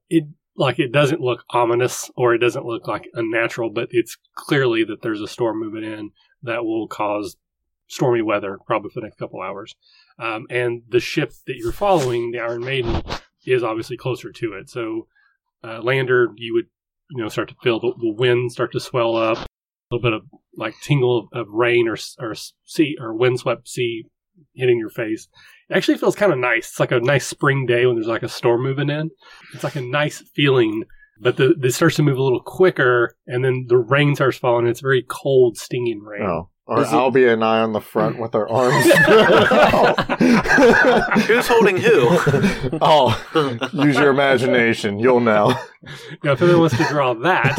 It 0.08 0.24
like 0.56 0.78
it 0.78 0.92
doesn't 0.92 1.20
look 1.20 1.44
ominous 1.50 2.10
or 2.16 2.34
it 2.34 2.38
doesn't 2.38 2.64
look 2.64 2.86
like 2.86 3.08
unnatural, 3.14 3.70
but 3.70 3.88
it's 3.90 4.16
clearly 4.34 4.84
that 4.84 5.02
there's 5.02 5.20
a 5.20 5.28
storm 5.28 5.58
moving 5.58 5.84
in 5.84 6.12
that 6.42 6.64
will 6.64 6.86
cause 6.86 7.36
stormy 7.88 8.22
weather 8.22 8.58
probably 8.66 8.90
for 8.90 9.00
the 9.00 9.06
next 9.06 9.18
couple 9.18 9.42
hours. 9.42 9.74
Um, 10.18 10.46
and 10.48 10.82
the 10.88 11.00
ship 11.00 11.32
that 11.46 11.56
you're 11.56 11.72
following, 11.72 12.30
the 12.30 12.38
Iron 12.38 12.64
Maiden, 12.64 13.02
is 13.44 13.64
obviously 13.64 13.96
closer 13.96 14.30
to 14.30 14.52
it. 14.52 14.70
So, 14.70 15.08
uh, 15.64 15.80
Lander, 15.82 16.28
you 16.36 16.54
would 16.54 16.66
you 17.10 17.22
know 17.22 17.28
start 17.28 17.48
to 17.48 17.56
feel 17.62 17.80
the, 17.80 17.92
the 17.98 18.12
wind 18.12 18.52
start 18.52 18.72
to 18.72 18.80
swell 18.80 19.16
up, 19.16 19.38
a 19.38 19.46
little 19.90 20.02
bit 20.02 20.12
of 20.12 20.22
like 20.56 20.74
tingle 20.82 21.28
of, 21.32 21.40
of 21.40 21.48
rain 21.48 21.88
or 21.88 21.96
or 22.20 22.34
sea 22.64 22.96
or 23.00 23.12
windswept 23.12 23.68
sea 23.68 24.04
hitting 24.54 24.78
your 24.78 24.90
face. 24.90 25.28
It 25.72 25.76
actually 25.76 25.96
feels 25.96 26.14
kind 26.14 26.32
of 26.32 26.38
nice. 26.38 26.68
It's 26.68 26.80
like 26.80 26.92
a 26.92 27.00
nice 27.00 27.26
spring 27.26 27.64
day 27.64 27.86
when 27.86 27.94
there's 27.96 28.06
like 28.06 28.22
a 28.22 28.28
storm 28.28 28.62
moving 28.62 28.90
in. 28.90 29.10
It's 29.54 29.64
like 29.64 29.76
a 29.76 29.80
nice 29.80 30.20
feeling. 30.34 30.84
But 31.18 31.38
the 31.38 31.54
it 31.62 31.72
starts 31.72 31.96
to 31.96 32.02
move 32.02 32.18
a 32.18 32.22
little 32.22 32.42
quicker, 32.42 33.16
and 33.26 33.42
then 33.42 33.64
the 33.68 33.78
rain 33.78 34.14
starts 34.14 34.36
falling. 34.36 34.64
And 34.66 34.70
it's 34.70 34.80
very 34.80 35.02
cold, 35.08 35.56
stinging 35.56 36.02
rain. 36.02 36.22
Oh. 36.22 36.50
Or 36.66 36.82
Is 36.82 36.92
it- 36.92 36.94
Albie 36.94 37.32
and 37.32 37.42
I 37.42 37.60
on 37.60 37.72
the 37.72 37.80
front 37.80 38.18
with 38.20 38.34
our 38.34 38.46
arms. 38.48 38.84
who's 41.26 41.48
holding 41.48 41.78
who? 41.78 42.06
oh, 42.82 43.70
use 43.72 43.96
your 43.96 44.10
imagination. 44.10 44.98
You'll 44.98 45.20
know. 45.20 45.54
Now, 46.22 46.32
if 46.32 46.42
anyone 46.42 46.60
wants 46.60 46.76
to 46.76 46.84
draw 46.84 47.14
that, 47.14 47.56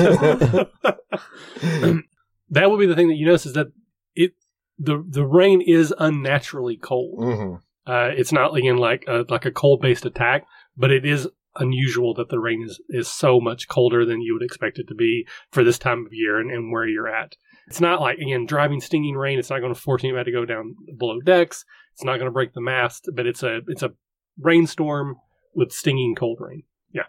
that 2.50 2.70
would 2.72 2.80
be 2.80 2.86
the 2.86 2.96
thing 2.96 3.08
that 3.08 3.16
you 3.16 3.26
notice 3.26 3.48
is 3.48 3.54
that 3.54 3.68
it 4.16 4.34
the 4.78 5.04
the 5.08 5.26
rain 5.26 5.62
is 5.62 5.94
unnaturally 5.98 6.78
cold. 6.78 7.24
hmm 7.24 7.56
Uh, 7.86 8.10
it's 8.16 8.32
not 8.32 8.56
again 8.56 8.78
like 8.78 9.04
a, 9.08 9.26
like 9.30 9.46
a 9.46 9.52
cold 9.52 9.82
based 9.82 10.06
attack, 10.06 10.46
but 10.78 10.92
it 10.92 11.06
is 11.06 11.28
unusual 11.56 12.14
that 12.16 12.30
the 12.30 12.40
rain 12.40 12.64
is 12.66 12.82
is 12.90 13.08
so 13.08 13.40
much 13.40 13.68
colder 13.68 14.06
than 14.06 14.22
you 14.22 14.34
would 14.34 14.44
expect 14.46 14.80
it 14.80 14.88
to 14.88 14.96
be 14.96 15.28
for 15.52 15.64
this 15.64 15.78
time 15.78 16.06
of 16.06 16.12
year 16.14 16.40
and, 16.40 16.50
and 16.52 16.72
where 16.72 16.88
you're 16.88 17.08
at. 17.08 17.36
It's 17.68 17.82
not 17.82 18.02
like 18.02 18.18
again 18.20 18.46
driving 18.46 18.82
stinging 18.82 19.16
rain. 19.16 19.38
It's 19.40 19.50
not 19.50 19.60
going 19.60 19.74
to 19.74 19.80
force 19.80 20.04
anybody 20.04 20.32
to 20.32 20.38
go 20.38 20.46
down 20.46 20.76
below 20.98 21.20
decks. 21.22 21.64
It's 21.94 22.04
not 22.04 22.16
going 22.18 22.26
to 22.26 22.32
break 22.32 22.54
the 22.54 22.62
mast, 22.62 23.10
but 23.14 23.26
it's 23.28 23.44
a 23.44 23.60
it's 23.68 23.84
a 23.84 23.92
rainstorm 24.40 25.18
with 25.54 25.72
stinging 25.72 26.16
cold 26.16 26.40
rain. 26.42 26.64
Yeah. 26.92 27.04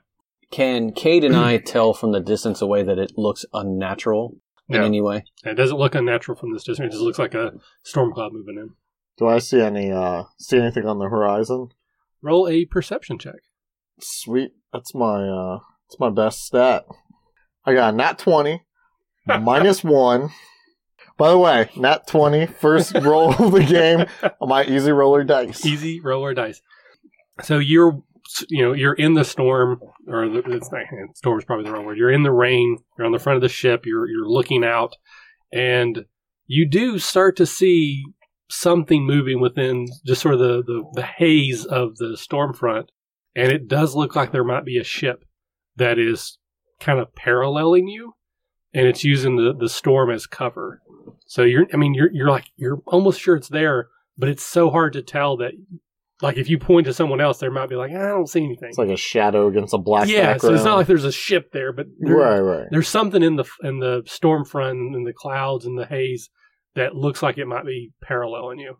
Can 0.50 0.92
Cade 0.92 1.24
and 1.24 1.36
I 1.36 1.56
tell 1.64 1.94
from 1.94 2.12
the 2.12 2.20
distance 2.20 2.60
away 2.60 2.82
that 2.82 2.98
it 2.98 3.12
looks 3.16 3.44
unnatural 3.52 4.36
in 4.68 4.76
Yeah. 4.76 4.84
any 4.84 5.00
way? 5.00 5.24
It 5.44 5.54
doesn't 5.54 5.78
look 5.78 5.94
unnatural 5.94 6.36
from 6.38 6.52
this 6.52 6.64
distance. 6.64 6.88
It 6.88 6.96
just 6.96 7.02
looks 7.04 7.18
like 7.18 7.34
a 7.34 7.52
storm 7.82 8.12
cloud 8.12 8.32
moving 8.32 8.56
in. 8.58 8.70
Do 9.18 9.26
I 9.28 9.38
see 9.38 9.60
any? 9.60 9.90
uh 9.92 10.24
See 10.38 10.58
anything 10.58 10.86
on 10.86 10.98
the 10.98 11.08
horizon? 11.08 11.68
Roll 12.22 12.48
a 12.48 12.64
perception 12.64 13.18
check. 13.18 13.36
Sweet. 14.00 14.52
That's 14.72 14.94
my. 14.94 15.22
uh 15.28 15.58
That's 15.88 16.00
my 16.00 16.10
best 16.10 16.42
stat. 16.44 16.84
I 17.64 17.74
got 17.74 17.94
a 17.94 17.96
nat 17.96 18.18
twenty, 18.18 18.62
minus 19.26 19.82
one. 19.84 20.30
By 21.16 21.30
the 21.30 21.38
way, 21.38 21.70
nat 21.76 22.08
20, 22.08 22.46
first 22.46 22.92
roll 23.02 23.30
of 23.32 23.52
the 23.52 23.62
game 23.62 24.04
on 24.40 24.48
my 24.48 24.64
easy 24.64 24.90
roller 24.90 25.22
dice. 25.22 25.64
Easy 25.64 26.00
roller 26.00 26.34
dice. 26.34 26.60
So 27.42 27.58
you're, 27.58 28.02
you 28.48 28.64
know, 28.64 28.72
you're 28.72 28.94
in 28.94 29.14
the 29.14 29.24
storm, 29.24 29.80
or 30.08 30.28
the, 30.28 30.38
it's 30.50 30.72
not, 30.72 30.82
storm 31.14 31.38
is 31.38 31.44
probably 31.44 31.66
the 31.66 31.72
wrong 31.72 31.84
word. 31.84 31.98
You're 31.98 32.10
in 32.10 32.24
the 32.24 32.32
rain. 32.32 32.78
You're 32.98 33.06
on 33.06 33.12
the 33.12 33.20
front 33.20 33.36
of 33.36 33.42
the 33.42 33.48
ship. 33.48 33.86
You're 33.86 34.08
you're 34.08 34.28
looking 34.28 34.64
out, 34.64 34.96
and 35.52 36.04
you 36.48 36.68
do 36.68 36.98
start 36.98 37.36
to 37.36 37.46
see 37.46 38.04
something 38.54 39.04
moving 39.04 39.40
within 39.40 39.86
just 40.06 40.22
sort 40.22 40.34
of 40.34 40.40
the, 40.40 40.62
the, 40.62 40.84
the 40.94 41.02
haze 41.02 41.64
of 41.64 41.96
the 41.96 42.16
storm 42.16 42.54
front, 42.54 42.90
and 43.34 43.50
it 43.50 43.68
does 43.68 43.94
look 43.94 44.14
like 44.14 44.32
there 44.32 44.44
might 44.44 44.64
be 44.64 44.78
a 44.78 44.84
ship 44.84 45.24
that 45.76 45.98
is 45.98 46.38
kind 46.80 46.98
of 46.98 47.14
paralleling 47.14 47.88
you, 47.88 48.14
and 48.72 48.86
it's 48.86 49.04
using 49.04 49.36
the, 49.36 49.54
the 49.54 49.68
storm 49.68 50.10
as 50.10 50.26
cover. 50.26 50.80
So 51.26 51.42
you're, 51.42 51.66
I 51.72 51.76
mean, 51.76 51.94
you're 51.94 52.10
you're 52.12 52.30
like 52.30 52.46
you're 52.56 52.80
almost 52.86 53.20
sure 53.20 53.36
it's 53.36 53.48
there, 53.48 53.88
but 54.16 54.28
it's 54.28 54.44
so 54.44 54.70
hard 54.70 54.92
to 54.92 55.02
tell 55.02 55.36
that, 55.38 55.52
like, 56.22 56.36
if 56.36 56.48
you 56.48 56.58
point 56.58 56.86
to 56.86 56.94
someone 56.94 57.20
else, 57.20 57.38
there 57.38 57.50
might 57.50 57.68
be 57.68 57.74
like, 57.76 57.90
I 57.90 58.06
don't 58.06 58.28
see 58.28 58.44
anything. 58.44 58.68
It's 58.68 58.78
like 58.78 58.88
a 58.88 58.96
shadow 58.96 59.48
against 59.48 59.74
a 59.74 59.78
black 59.78 60.08
yeah, 60.08 60.32
background. 60.34 60.40
so 60.40 60.54
it's 60.54 60.64
not 60.64 60.76
like 60.76 60.86
there's 60.86 61.04
a 61.04 61.12
ship 61.12 61.50
there, 61.52 61.72
but 61.72 61.86
there- 61.98 62.16
right, 62.16 62.40
right. 62.40 62.66
there's 62.70 62.88
something 62.88 63.22
in 63.22 63.36
the 63.36 63.44
in 63.62 63.80
the 63.80 64.02
storm 64.06 64.44
front 64.44 64.78
and 64.78 65.06
the 65.06 65.12
clouds 65.12 65.66
and 65.66 65.78
the 65.78 65.86
haze 65.86 66.30
that 66.74 66.94
looks 66.94 67.22
like 67.22 67.38
it 67.38 67.46
might 67.46 67.64
be 67.64 67.92
paralleling 68.02 68.58
you. 68.58 68.78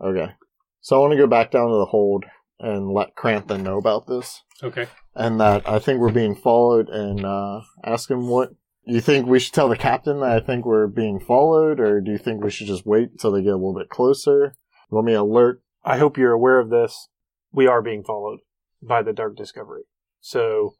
Okay. 0.00 0.32
So 0.80 0.96
I 0.96 1.00
want 1.00 1.12
to 1.12 1.18
go 1.18 1.26
back 1.26 1.50
down 1.50 1.68
to 1.68 1.76
the 1.76 1.86
hold 1.86 2.24
and 2.58 2.92
let 2.92 3.16
Kranthin 3.16 3.62
know 3.62 3.78
about 3.78 4.06
this. 4.06 4.42
Okay. 4.62 4.86
And 5.14 5.40
that 5.40 5.68
I 5.68 5.78
think 5.78 6.00
we're 6.00 6.12
being 6.12 6.34
followed 6.34 6.88
and 6.88 7.24
uh, 7.24 7.60
ask 7.84 8.10
him 8.10 8.28
what. 8.28 8.50
You 8.84 9.00
think 9.00 9.26
we 9.26 9.38
should 9.38 9.52
tell 9.52 9.68
the 9.68 9.76
captain 9.76 10.20
that 10.20 10.30
I 10.30 10.40
think 10.40 10.64
we're 10.64 10.86
being 10.86 11.20
followed, 11.20 11.78
or 11.78 12.00
do 12.00 12.10
you 12.10 12.18
think 12.18 12.42
we 12.42 12.50
should 12.50 12.66
just 12.66 12.86
wait 12.86 13.10
until 13.10 13.30
they 13.30 13.42
get 13.42 13.52
a 13.52 13.56
little 13.56 13.74
bit 13.74 13.90
closer? 13.90 14.54
Let 14.90 15.04
me 15.04 15.12
alert? 15.12 15.62
I 15.84 15.98
hope 15.98 16.16
you're 16.16 16.32
aware 16.32 16.58
of 16.58 16.70
this. 16.70 17.08
We 17.52 17.66
are 17.66 17.82
being 17.82 18.02
followed 18.02 18.40
by 18.82 19.02
the 19.02 19.12
Dark 19.12 19.36
Discovery. 19.36 19.82
So 20.20 20.74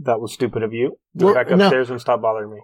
that 0.00 0.20
was 0.20 0.32
stupid 0.32 0.62
of 0.62 0.72
you. 0.72 0.96
Go 1.16 1.26
Well, 1.26 1.34
back 1.34 1.50
no. 1.50 1.56
upstairs 1.66 1.90
and 1.90 2.00
stop 2.00 2.20
bothering 2.22 2.50
me. 2.50 2.60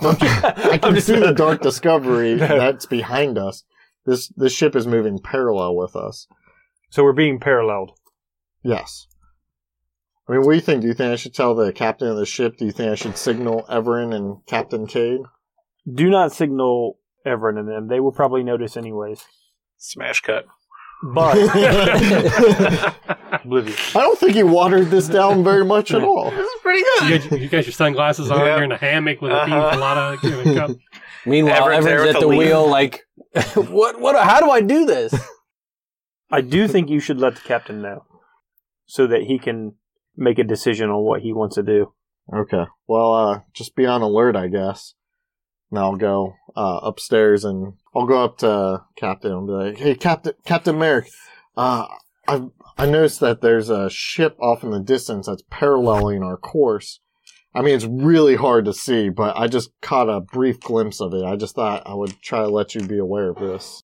I 0.02 0.78
can 0.78 0.84
I'm 0.84 0.94
just- 0.94 1.06
see 1.06 1.16
the 1.18 1.32
dark 1.32 1.60
discovery 1.62 2.34
that's 2.38 2.86
behind 2.86 3.38
us. 3.38 3.64
This 4.04 4.28
this 4.36 4.52
ship 4.52 4.74
is 4.74 4.86
moving 4.86 5.18
parallel 5.20 5.76
with 5.76 5.94
us. 5.96 6.26
So 6.90 7.02
we're 7.04 7.12
being 7.12 7.38
paralleled. 7.38 7.92
Yes. 8.62 9.06
I 10.28 10.32
mean, 10.32 10.42
what 10.42 10.50
do 10.52 10.56
you 10.56 10.60
think? 10.60 10.82
Do 10.82 10.88
you 10.88 10.94
think 10.94 11.12
I 11.12 11.16
should 11.16 11.34
tell 11.34 11.54
the 11.54 11.72
captain 11.72 12.08
of 12.08 12.16
the 12.16 12.26
ship? 12.26 12.56
Do 12.56 12.64
you 12.64 12.72
think 12.72 12.90
I 12.90 12.94
should 12.96 13.16
signal 13.16 13.64
Everin 13.68 14.12
and 14.12 14.44
Captain 14.46 14.86
Cade? 14.86 15.20
Do 15.92 16.10
not 16.10 16.32
signal 16.32 16.98
Everin 17.26 17.58
and 17.58 17.68
them. 17.68 17.88
They 17.88 18.00
will 18.00 18.12
probably 18.12 18.42
notice 18.42 18.76
anyways. 18.76 19.24
Smash 19.78 20.20
cut. 20.20 20.46
But 21.14 21.34
I 23.44 24.00
don't 24.00 24.18
think 24.18 24.34
he 24.34 24.42
watered 24.42 24.90
this 24.90 25.08
down 25.08 25.42
very 25.44 25.64
much 25.64 25.92
at 25.92 26.02
all. 26.02 26.30
This 26.30 26.46
is 26.46 26.60
pretty 26.62 26.78
You 26.78 27.08
good. 27.18 27.30
got, 27.30 27.40
you 27.40 27.48
got 27.48 27.66
your 27.66 27.72
sunglasses 27.72 28.30
on. 28.30 28.40
Yeah. 28.40 28.54
You're 28.56 28.64
in 28.64 28.72
a 28.72 28.76
hammock 28.76 29.20
with 29.20 29.32
a 29.32 29.34
Uh-huh. 29.36 29.46
pina 29.46 29.70
colada 29.72 30.42
in 30.44 30.48
a 30.48 30.54
cup. 30.54 30.70
Meanwhile, 31.26 31.56
Everett's 31.70 31.86
Everett's 31.86 32.08
at 32.08 32.14
the 32.14 32.20
the 32.20 32.26
lead. 32.28 32.38
wheel, 32.38 32.68
like, 32.68 33.02
what? 33.54 34.00
What? 34.00 34.16
How 34.24 34.40
do 34.40 34.50
I 34.50 34.60
do 34.60 34.84
this? 34.86 35.14
I 36.30 36.40
do 36.40 36.66
think 36.66 36.88
you 36.90 36.98
should 37.00 37.18
let 37.18 37.34
the 37.36 37.40
captain 37.42 37.82
know 37.82 38.04
so 38.86 39.06
that 39.06 39.22
he 39.24 39.38
can 39.38 39.74
make 40.16 40.38
a 40.38 40.44
decision 40.44 40.90
on 40.90 41.02
what 41.02 41.22
he 41.22 41.32
wants 41.32 41.54
to 41.56 41.62
do. 41.62 41.92
Okay. 42.32 42.64
Well, 42.86 43.12
uh, 43.14 43.40
just 43.52 43.74
be 43.76 43.86
on 43.86 44.02
alert, 44.02 44.36
I 44.36 44.48
guess. 44.48 44.94
And 45.70 45.78
I'll 45.78 45.96
go 45.96 46.34
uh, 46.56 46.80
upstairs 46.82 47.44
and 47.44 47.74
I'll 47.94 48.06
go 48.06 48.22
up 48.24 48.38
to 48.38 48.82
Captain 48.96 49.32
and 49.32 49.46
be 49.46 49.52
like, 49.52 49.78
"Hey, 49.78 49.94
Captain, 49.94 50.34
Captain 50.44 50.78
Merrick, 50.78 51.08
uh, 51.56 51.86
I 52.28 52.42
I 52.78 52.86
noticed 52.86 53.20
that 53.20 53.40
there's 53.40 53.68
a 53.70 53.90
ship 53.90 54.36
off 54.40 54.62
in 54.64 54.70
the 54.70 54.80
distance 54.80 55.26
that's 55.26 55.42
paralleling 55.50 56.22
our 56.22 56.36
course. 56.36 57.00
I 57.54 57.60
mean, 57.60 57.74
it's 57.74 57.84
really 57.84 58.36
hard 58.36 58.64
to 58.64 58.72
see, 58.72 59.10
but 59.10 59.36
I 59.36 59.46
just 59.46 59.70
caught 59.82 60.08
a 60.08 60.20
brief 60.20 60.58
glimpse 60.60 61.00
of 61.00 61.12
it. 61.12 61.22
I 61.24 61.36
just 61.36 61.54
thought 61.54 61.82
I 61.84 61.94
would 61.94 62.20
try 62.22 62.40
to 62.40 62.48
let 62.48 62.74
you 62.74 62.80
be 62.80 62.98
aware 62.98 63.28
of 63.28 63.36
this. 63.38 63.82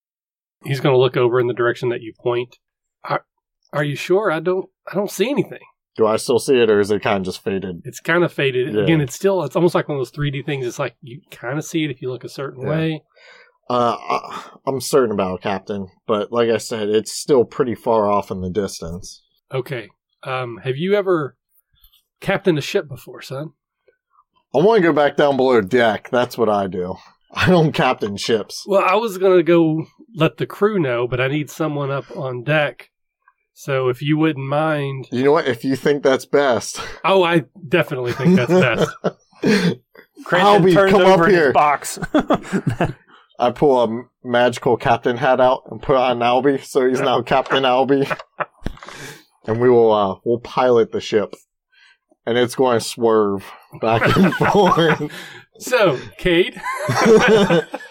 He's 0.65 0.81
going 0.81 0.95
to 0.95 0.99
look 0.99 1.17
over 1.17 1.39
in 1.39 1.47
the 1.49 1.55
direction 1.55 1.91
that 1.91 2.01
you 2.01 2.15
point. 2.19 2.57
Are, 3.05 3.25
are 3.73 3.85
you 3.85 3.95
sure? 3.95 4.31
I 4.33 4.41
don't. 4.41 4.69
I 4.91 4.95
don't 4.95 5.11
see 5.11 5.29
anything. 5.29 5.61
Do 5.97 6.07
I 6.07 6.17
still 6.17 6.39
see 6.39 6.59
it, 6.61 6.71
or 6.71 6.81
is 6.81 6.91
it 6.91 7.03
kind 7.03 7.19
of 7.19 7.25
just 7.25 7.43
faded? 7.43 7.83
It's 7.85 8.01
kind 8.01 8.25
of 8.25 8.33
faded. 8.33 8.75
Yeah. 8.75 8.83
Again, 8.85 9.01
it's 9.01 9.15
still. 9.15 9.43
It's 9.45 9.55
almost 9.57 9.75
like 9.75 9.89
one 9.89 9.99
of 9.99 10.01
those 10.01 10.13
3D 10.13 10.47
things. 10.47 10.65
It's 10.67 10.79
like 10.79 10.97
you 11.03 11.21
kind 11.31 11.59
of 11.59 11.65
see 11.65 11.85
it 11.85 11.91
if 11.91 12.01
you 12.01 12.11
look 12.11 12.25
a 12.25 12.29
certain 12.29 12.63
Yeah. 12.63 12.69
way. 12.71 13.03
Uh, 13.71 13.97
I- 13.99 14.51
I'm 14.67 14.81
certain 14.81 15.13
about 15.13 15.37
it, 15.37 15.43
Captain, 15.43 15.89
but 16.07 16.33
like 16.33 16.49
I 16.51 16.57
said, 16.59 16.89
it's 16.89 17.13
still 17.13 17.45
pretty 17.45 17.75
far 17.75 18.11
off 18.11 18.31
in 18.31 18.41
the 18.41 18.51
distance. 18.51 19.23
Okay. 19.53 19.89
Um, 20.23 20.59
have 20.65 20.77
you 20.77 20.95
ever 20.95 21.37
captained 22.21 22.59
a 22.59 22.63
ship 22.63 22.89
before, 22.89 23.23
son? 23.23 23.53
I 24.55 24.59
want 24.59 24.79
to 24.79 24.89
go 24.89 24.93
back 24.93 25.17
down 25.17 25.37
below 25.37 25.61
deck. 25.61 26.09
That's 26.11 26.37
what 26.39 26.49
I 26.49 26.67
do. 26.67 26.97
I 27.33 27.49
don't 27.51 27.73
captain 27.73 28.17
ships. 28.17 28.65
Well, 28.67 28.83
I 28.83 28.95
was 28.95 29.19
going 29.19 29.37
to 29.37 29.43
go 29.43 29.85
let 30.15 30.39
the 30.39 30.47
crew 30.47 30.79
know, 30.79 31.07
but 31.07 31.21
I 31.21 31.29
need 31.29 31.51
someone 31.51 31.91
up 31.91 32.05
on 32.17 32.43
deck 32.45 32.91
So 33.53 33.89
if 33.89 34.01
you 34.01 34.17
wouldn't 34.17 34.47
mind, 34.47 35.09
You 35.13 35.25
know 35.25 35.33
what? 35.33 35.47
If 35.47 35.65
you 35.65 35.77
think 35.77 36.03
that's 36.03 36.25
best, 36.25 36.81
oh, 37.05 37.23
I 37.23 37.45
definitely 37.69 38.13
think 38.13 38.37
that's 38.37 38.51
best. 38.51 38.91
Cranston 40.25 40.63
Albie, 40.63 40.73
turns 40.75 40.93
come 40.93 41.03
over 41.03 41.25
up 41.25 41.31
here. 41.31 41.45
his 41.47 41.53
box. 41.53 41.99
I 43.39 43.51
pull 43.51 43.83
a 43.85 44.03
magical 44.27 44.77
captain 44.77 45.17
hat 45.17 45.41
out 45.41 45.63
and 45.71 45.81
put 45.81 45.97
on 45.97 46.19
Albie, 46.19 46.63
so 46.65 46.89
he's 46.89 47.01
now 47.01 47.23
Captain 47.27 47.63
Albie, 47.63 48.11
and 49.47 49.61
we 49.61 49.71
will 49.71 49.93
uh, 49.93 50.17
we'll 50.25 50.41
pilot 50.41 50.91
the 50.93 51.01
ship, 51.01 51.35
and 52.27 52.37
it's 52.37 52.55
going 52.55 52.79
to 52.81 52.85
swerve 52.85 53.45
back 53.81 54.17
and 54.17 54.35
forth. 54.53 55.13
So, 55.61 55.99
Cade, 56.19 56.55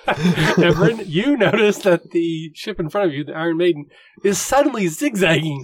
Everin, 0.07 1.03
you 1.05 1.35
notice 1.35 1.79
that 1.79 2.11
the 2.11 2.51
ship 2.53 2.79
in 2.79 2.89
front 2.89 3.09
of 3.09 3.13
you, 3.13 3.25
the 3.25 3.33
Iron 3.35 3.57
Maiden, 3.57 3.85
is 4.23 4.37
suddenly 4.39 4.87
zigzagging 4.87 5.63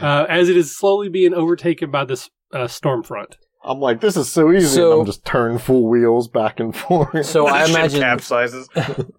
uh, 0.00 0.24
as 0.28 0.48
it 0.48 0.56
is 0.56 0.74
slowly 0.76 1.08
being 1.10 1.34
overtaken 1.34 1.90
by 1.90 2.04
this 2.06 2.30
uh, 2.52 2.66
storm 2.68 3.02
front. 3.02 3.36
I'm 3.64 3.78
like, 3.80 4.00
this 4.00 4.16
is 4.16 4.30
so 4.32 4.50
easy. 4.50 4.66
So- 4.66 4.92
and 4.92 5.00
I'm 5.00 5.06
just 5.06 5.24
turning 5.24 5.58
full 5.58 5.88
wheels 5.88 6.26
back 6.28 6.58
and 6.58 6.74
forth. 6.76 7.26
So 7.26 7.46
I 7.46 7.60
The 7.62 7.66
ship 7.66 7.76
imagine 7.76 8.00
capsizes. 8.02 9.10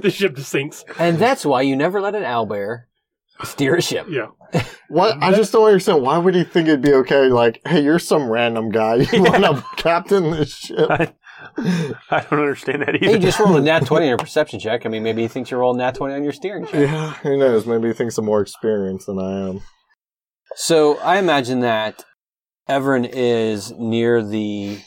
The 0.00 0.10
ship 0.12 0.34
just 0.36 0.50
sinks. 0.50 0.84
And 0.98 1.18
that's 1.18 1.44
why 1.44 1.62
you 1.62 1.76
never 1.76 2.00
let 2.00 2.14
an 2.14 2.22
owlbear 2.22 2.84
steer 3.44 3.76
a 3.76 3.82
ship. 3.82 4.06
Yeah. 4.08 4.28
what? 4.88 5.22
I 5.22 5.32
just 5.32 5.52
don't 5.52 5.66
understand. 5.66 6.02
Why 6.02 6.18
would 6.18 6.34
he 6.34 6.44
think 6.44 6.68
it'd 6.68 6.82
be 6.82 6.92
okay? 6.94 7.28
Like, 7.28 7.60
hey, 7.66 7.82
you're 7.82 7.98
some 7.98 8.28
random 8.28 8.70
guy. 8.70 9.06
You 9.12 9.22
want 9.22 9.44
to 9.44 9.64
captain 9.76 10.30
this 10.30 10.54
ship? 10.54 10.90
I, 10.90 11.12
I 12.10 12.20
don't 12.20 12.40
understand 12.40 12.82
that 12.82 12.94
either. 12.94 13.12
you 13.12 13.18
just 13.18 13.38
rolled 13.38 13.56
a 13.56 13.60
nat 13.60 13.80
20 13.86 14.04
on 14.04 14.08
your 14.08 14.18
perception 14.18 14.60
check. 14.60 14.86
I 14.86 14.88
mean, 14.88 15.02
maybe 15.02 15.22
he 15.22 15.28
thinks 15.28 15.50
you're 15.50 15.60
rolling 15.60 15.78
nat 15.78 15.94
20 15.94 16.14
on 16.14 16.22
your 16.22 16.32
steering 16.32 16.66
check. 16.66 16.74
Yeah, 16.88 17.14
who 17.14 17.36
knows? 17.36 17.66
Maybe 17.66 17.88
he 17.88 17.94
thinks 17.94 18.16
I'm 18.18 18.24
more 18.24 18.40
experienced 18.40 19.06
than 19.06 19.18
I 19.18 19.48
am. 19.48 19.60
So 20.54 20.98
I 20.98 21.18
imagine 21.18 21.60
that 21.60 22.04
Everin 22.68 23.04
is 23.04 23.72
near 23.72 24.22
the 24.22 24.78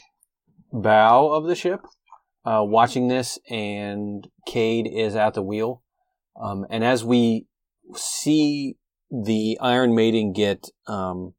bow 0.82 1.32
of 1.32 1.46
the 1.46 1.54
ship, 1.54 1.80
uh, 2.44 2.62
watching 2.62 3.08
this, 3.08 3.38
and 3.50 4.28
Cade 4.46 4.88
is 4.92 5.16
at 5.16 5.34
the 5.34 5.42
wheel. 5.42 5.82
Um, 6.40 6.66
and 6.70 6.84
as 6.84 7.04
we 7.04 7.46
see 7.94 8.76
the 9.10 9.58
Iron 9.60 9.94
Maiden 9.94 10.32
get 10.32 10.68
um, 10.86 11.34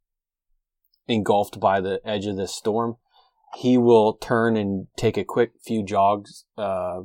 engulfed 1.08 1.60
by 1.60 1.80
the 1.80 2.00
edge 2.04 2.26
of 2.26 2.38
this 2.38 2.56
storm, 2.56 2.98
he 3.56 3.78
will 3.78 4.14
turn 4.14 4.58
and 4.58 4.88
take 4.98 5.18
a 5.18 5.24
quick 5.24 5.52
few 5.64 5.84
jogs 5.84 6.46
uh, 6.58 7.02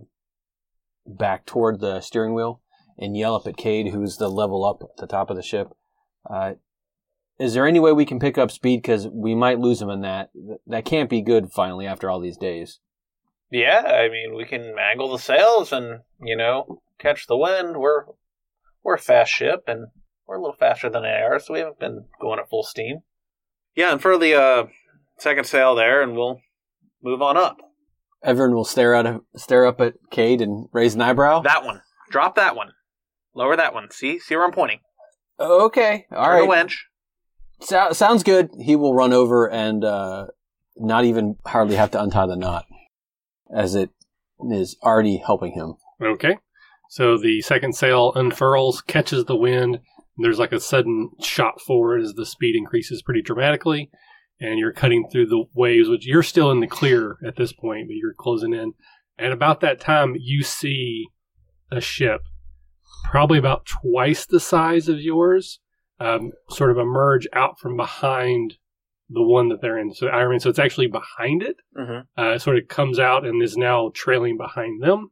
back 1.07 1.47
toward 1.47 1.81
the 1.81 2.01
steering 2.01 2.35
wheel 2.35 2.63
and 2.99 3.17
yell 3.17 3.35
up 3.35 3.47
at 3.47 3.57
Cade, 3.57 3.93
who's 3.93 4.17
the 4.17 4.29
level 4.29 4.65
up 4.65 4.83
at 4.83 4.97
the 4.99 5.07
top 5.07 5.31
of 5.31 5.37
the 5.37 5.43
ship. 5.43 5.69
Uh, 6.29 6.55
is 7.39 7.55
there 7.55 7.67
any 7.67 7.81
way 7.81 7.93
we 7.93 8.07
can 8.07 8.19
pick 8.21 8.39
up 8.39 8.51
speed? 8.51 8.83
Because 8.83 9.09
we 9.09 9.35
might 9.35 9.59
lose 9.59 9.81
him 9.83 9.91
in 9.91 10.01
that. 10.03 10.31
That 10.67 10.85
can't 10.85 11.11
be 11.11 11.23
good. 11.23 11.51
Finally, 11.53 11.87
after 11.87 12.09
all 12.11 12.21
these 12.21 12.37
days. 12.37 12.81
Yeah, 13.51 13.81
I 13.81 14.09
mean, 14.09 14.35
we 14.35 14.45
can 14.45 14.75
mangle 14.75 15.11
the 15.11 15.19
sails 15.19 15.73
and 15.73 16.01
you 16.23 16.37
know 16.37 16.83
catch 16.99 17.27
the 17.27 17.37
wind. 17.37 17.77
We're 17.77 18.05
we're 18.83 18.95
a 18.95 18.99
fast 18.99 19.31
ship, 19.33 19.65
and 19.67 19.89
we're 20.27 20.37
a 20.37 20.41
little 20.41 20.57
faster 20.57 20.89
than 20.89 21.03
they 21.03 21.09
are, 21.09 21.39
so 21.39 21.53
we 21.55 21.61
haven't 21.61 21.79
been 21.79 22.07
going 22.21 22.39
at 22.39 22.49
full 22.49 22.63
steam. 22.63 23.01
Yeah, 23.75 23.93
and 23.93 24.01
for 24.03 24.17
the 24.19 24.35
uh, 24.35 24.67
second 25.19 25.45
sail 25.45 25.75
there, 25.75 26.03
and 26.03 26.15
we'll 26.15 26.41
move 27.03 27.21
on 27.23 27.37
up. 27.37 27.59
Everyone 28.25 28.55
will 28.55 28.65
stare 28.65 28.95
at 28.95 29.21
stare 29.37 29.67
up 29.67 29.81
at 29.81 29.95
Cade 30.11 30.41
and 30.41 30.69
raise 30.73 30.95
an 30.95 31.01
eyebrow. 31.03 31.41
That 31.43 31.65
one, 31.65 31.83
drop 32.11 32.37
that 32.37 32.55
one, 32.57 32.71
lower 33.35 33.57
that 33.57 33.75
one. 33.75 33.91
See, 33.91 34.19
see 34.19 34.37
where 34.37 34.45
I'm 34.45 34.53
pointing. 34.53 34.79
okay, 35.41 36.07
all 36.11 36.25
Turn 36.25 36.35
the 36.37 36.41
right. 36.43 36.49
winch. 36.49 36.87
So- 37.61 37.93
sounds 37.93 38.23
good. 38.23 38.51
He 38.61 38.77
will 38.77 38.95
run 38.95 39.13
over 39.13 39.49
and 39.49 39.85
uh, 39.85 40.27
not 40.77 41.05
even 41.05 41.37
hardly 41.47 41.77
have 41.77 41.91
to 41.93 42.03
untie 42.03 42.27
the 42.27 42.37
knot, 42.37 42.67
as 43.55 43.75
it 43.75 43.91
is 44.51 44.77
already 44.83 45.19
helping 45.19 45.53
him. 45.53 45.75
Okay. 46.03 46.39
So 46.91 47.17
the 47.17 47.41
second 47.41 47.75
sail 47.75 48.13
unfurls, 48.15 48.83
catches 48.83 49.25
the 49.25 49.37
wind. 49.37 49.81
There's 50.19 50.39
like 50.39 50.53
a 50.53 50.61
sudden 50.61 51.11
shot 51.21 51.61
forward 51.61 52.03
as 52.03 52.13
the 52.15 52.27
speed 52.27 52.55
increases 52.55 53.03
pretty 53.03 53.23
dramatically, 53.23 53.91
and 54.41 54.59
you're 54.59 54.73
cutting 54.73 55.09
through 55.11 55.27
the 55.27 55.45
waves, 55.55 55.89
which 55.89 56.07
you're 56.07 56.23
still 56.23 56.51
in 56.51 56.61
the 56.61 56.67
clear 56.67 57.17
at 57.27 57.37
this 57.37 57.53
point, 57.53 57.89
but 57.89 57.95
you're 57.95 58.13
closing 58.13 58.53
in. 58.53 58.75
And 59.17 59.33
about 59.33 59.61
that 59.61 59.81
time, 59.81 60.17
you 60.19 60.43
see 60.43 61.07
a 61.71 61.81
ship, 61.81 62.23
probably 63.05 63.39
about 63.39 63.65
twice 63.65 64.27
the 64.27 64.41
size 64.41 64.89
of 64.89 65.01
yours, 65.01 65.61
um, 66.03 66.33
sort 66.51 66.71
of 66.71 66.79
emerge 66.79 67.27
out 67.33 67.59
from 67.59 67.77
behind 67.77 68.55
the 69.09 69.23
one 69.23 69.49
that 69.49 69.61
they're 69.61 69.79
in. 69.79 69.95
So 69.95 70.09
Iron 70.09 70.31
Man, 70.31 70.41
so 70.41 70.51
it's 70.51 70.59
actually 70.59 70.89
behind 70.89 71.43
it. 71.43 71.57
Mm-hmm. 71.79 72.21
Uh, 72.21 72.35
it 72.35 72.43
sort 72.43 72.57
of 72.57 72.69
comes 72.69 72.99
out 72.99 73.25
and 73.25 73.43
is 73.43 73.57
now 73.57 73.91
trailing 73.95 74.37
behind 74.37 74.83
them. 74.83 75.11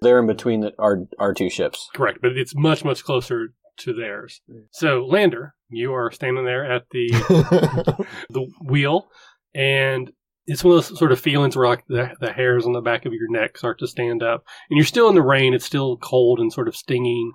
They're 0.00 0.18
in 0.18 0.26
between 0.26 0.60
the, 0.60 0.72
our 0.78 1.04
our 1.18 1.32
two 1.32 1.48
ships. 1.48 1.88
Correct, 1.94 2.18
but 2.20 2.36
it's 2.36 2.54
much 2.54 2.84
much 2.84 3.04
closer 3.04 3.54
to 3.78 3.92
theirs. 3.92 4.40
So 4.70 5.06
Lander, 5.06 5.54
you 5.70 5.94
are 5.94 6.10
standing 6.10 6.44
there 6.44 6.70
at 6.70 6.84
the 6.90 7.08
the 8.30 8.46
wheel, 8.64 9.08
and 9.54 10.12
it's 10.46 10.64
one 10.64 10.76
of 10.76 10.88
those 10.88 10.98
sort 10.98 11.12
of 11.12 11.20
feelings 11.20 11.56
where 11.56 11.68
like 11.68 11.86
the, 11.86 12.10
the 12.20 12.32
hairs 12.32 12.66
on 12.66 12.72
the 12.72 12.80
back 12.80 13.06
of 13.06 13.12
your 13.12 13.30
neck 13.30 13.56
start 13.56 13.78
to 13.78 13.86
stand 13.86 14.22
up, 14.22 14.44
and 14.68 14.76
you're 14.76 14.86
still 14.86 15.08
in 15.08 15.14
the 15.14 15.22
rain. 15.22 15.54
It's 15.54 15.64
still 15.64 15.96
cold 15.98 16.40
and 16.40 16.52
sort 16.52 16.68
of 16.68 16.76
stinging, 16.76 17.32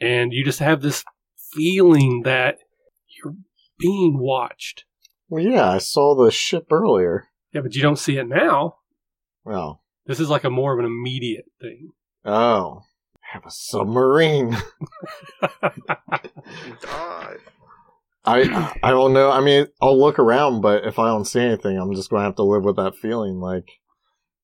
and 0.00 0.32
you 0.32 0.44
just 0.44 0.60
have 0.60 0.80
this 0.80 1.04
feeling 1.56 2.22
that 2.24 2.58
you're 3.24 3.34
being 3.78 4.18
watched. 4.18 4.84
well, 5.28 5.42
yeah, 5.42 5.70
I 5.70 5.78
saw 5.78 6.14
the 6.14 6.30
ship 6.30 6.66
earlier. 6.70 7.28
Yeah, 7.52 7.62
but 7.62 7.74
you 7.74 7.82
don't 7.82 7.98
see 7.98 8.18
it 8.18 8.28
now. 8.28 8.76
Well, 9.44 9.82
This 10.06 10.20
is 10.20 10.28
like 10.30 10.44
a 10.44 10.50
more 10.50 10.72
of 10.72 10.78
an 10.78 10.84
immediate 10.84 11.46
thing. 11.60 11.92
oh, 12.24 12.82
I 13.16 13.28
have 13.32 13.46
a 13.46 13.50
submarine. 13.50 14.56
I 18.24 18.76
I 18.82 18.90
don't 18.90 19.12
know. 19.12 19.30
I 19.30 19.40
mean, 19.40 19.66
I'll 19.80 19.98
look 19.98 20.18
around, 20.18 20.60
but 20.60 20.84
if 20.84 20.98
I 20.98 21.06
don't 21.08 21.24
see 21.24 21.40
anything, 21.40 21.78
I'm 21.78 21.94
just 21.94 22.10
going 22.10 22.20
to 22.20 22.24
have 22.24 22.36
to 22.36 22.42
live 22.42 22.64
with 22.64 22.76
that 22.76 22.96
feeling. 22.96 23.40
Like 23.40 23.68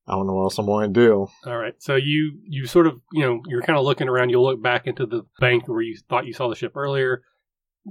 I 0.07 0.13
don't 0.13 0.27
know 0.27 0.35
what 0.35 0.45
else 0.45 0.59
I'm 0.59 0.67
going 0.67 0.93
to 0.93 1.01
do. 1.01 1.29
All 1.47 1.57
right. 1.57 1.75
So 1.79 1.95
you 1.95 2.41
you 2.45 2.67
sort 2.67 2.87
of 2.87 3.01
you 3.13 3.23
know 3.23 3.41
you're 3.47 3.63
kind 3.63 3.79
of 3.79 3.85
looking 3.85 4.09
around. 4.09 4.31
You'll 4.31 4.45
look 4.45 4.63
back 4.63 4.87
into 4.87 5.07
the 5.07 5.23
bank 5.39 5.69
where 5.69 5.81
you 5.81 5.97
thought 6.09 6.27
you 6.27 6.33
saw 6.33 6.49
the 6.49 6.57
ship 6.57 6.77
earlier. 6.77 7.23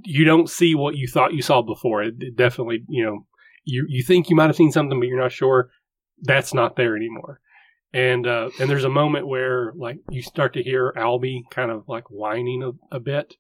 You 0.04 0.26
don't 0.26 0.50
see 0.50 0.76
what 0.76 0.96
you 0.96 1.08
thought 1.08 1.34
you 1.34 1.42
saw 1.42 1.62
before. 1.62 2.04
It, 2.04 2.16
it 2.20 2.36
definitely 2.36 2.84
you 2.90 3.06
know 3.06 3.26
you 3.64 3.86
you 3.88 4.04
think 4.04 4.30
you 4.30 4.36
might 4.36 4.48
have 4.48 4.56
seen 4.56 4.72
something, 4.72 5.00
but 5.00 5.08
you're 5.08 5.22
not 5.22 5.32
sure. 5.32 5.72
That's 6.22 6.54
not 6.54 6.76
there 6.76 6.96
anymore. 6.96 7.40
And 7.94 8.28
uh, 8.28 8.50
and 8.60 8.70
there's 8.70 8.84
a 8.84 8.90
moment 8.90 9.28
where 9.28 9.74
like 9.76 9.98
you 10.10 10.22
start 10.22 10.54
to 10.54 10.64
hear 10.64 10.94
Albie 10.98 11.42
kind 11.50 11.72
of 11.72 11.88
like 11.88 12.06
whining 12.10 12.64
a, 12.64 12.96
a 12.96 13.00
bit, 13.00 13.36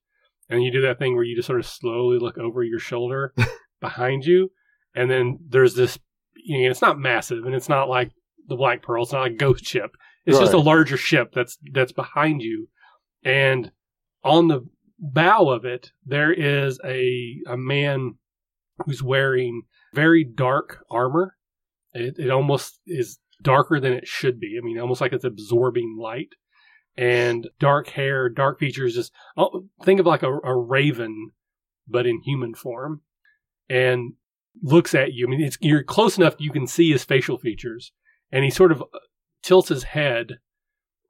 and 0.50 0.64
you 0.64 0.72
do 0.72 0.82
that 0.82 1.00
thing 1.00 1.16
where 1.16 1.24
you 1.24 1.36
just 1.36 1.48
sort 1.48 1.60
of 1.60 1.66
slowly 1.66 2.20
look 2.20 2.38
over 2.38 2.64
your 2.64 2.80
shoulder 2.80 3.34
behind 3.82 4.26
you, 4.26 4.52
and 4.96 5.10
then 5.10 5.40
there's 5.48 5.76
this. 5.76 6.00
You 6.36 6.64
know, 6.64 6.72
it's 6.72 6.82
not 6.82 7.00
massive, 7.00 7.46
and 7.46 7.54
it's 7.54 7.70
not 7.70 7.88
like 7.88 8.12
the 8.52 8.58
Black 8.58 8.84
Pearl. 8.84 9.04
It's 9.04 9.12
not 9.12 9.28
a 9.28 9.32
ghost 9.32 9.66
ship. 9.66 9.96
It's 10.26 10.38
just 10.38 10.54
a 10.54 10.60
larger 10.60 10.98
ship 10.98 11.32
that's 11.34 11.58
that's 11.74 11.92
behind 11.92 12.44
you, 12.44 12.70
and 13.24 13.72
on 14.24 14.48
the 14.48 14.68
bow 15.00 15.50
of 15.50 15.66
it 15.66 15.92
there 16.06 16.32
is 16.32 16.80
a 16.86 17.38
a 17.48 17.58
man 17.58 18.16
who's 18.86 19.02
wearing 19.02 19.64
very 19.94 20.24
dark 20.24 20.86
armor. 20.92 21.36
It, 21.94 22.20
it 22.20 22.30
almost 22.30 22.80
is 22.86 23.18
darker 23.42 23.80
than 23.80 23.94
it 23.94 24.08
should 24.08 24.40
be. 24.40 24.58
I 24.62 24.64
mean, 24.64 24.80
almost 24.80 25.02
like 25.02 25.14
it's 25.14 25.26
absorbing 25.26 25.98
light. 26.00 26.30
And 26.98 27.50
dark 27.60 27.88
hair, 27.88 28.30
dark 28.30 28.60
features. 28.60 28.96
Just 28.96 29.14
oh, 29.38 29.66
think 29.84 30.00
of 30.00 30.06
like 30.06 30.24
a, 30.24 30.32
a 30.32 30.56
raven, 30.56 31.32
but 31.88 32.06
in 32.06 32.22
human 32.22 32.54
form, 32.54 33.02
and 33.70 34.14
looks 34.62 34.94
at 34.94 35.14
you. 35.14 35.26
I 35.26 35.30
mean, 35.30 35.42
it's 35.42 35.58
you're 35.62 35.84
close 35.84 36.18
enough 36.18 36.36
you 36.38 36.52
can 36.52 36.68
see 36.68 36.92
his 36.92 37.06
facial 37.06 37.38
features, 37.38 37.94
and 38.32 38.44
he 38.44 38.50
sort 38.50 38.72
of 38.72 38.82
uh, 38.82 39.00
tilts 39.44 39.70
his 39.70 39.84
head, 39.84 40.40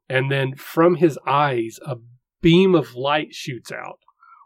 and 0.10 0.32
then 0.32 0.56
from 0.56 0.96
his 0.96 1.18
eyes 1.28 1.80
a 1.86 1.98
beam 2.42 2.76
of 2.76 2.96
light 2.96 3.34
shoots 3.36 3.72
out, 3.72 4.00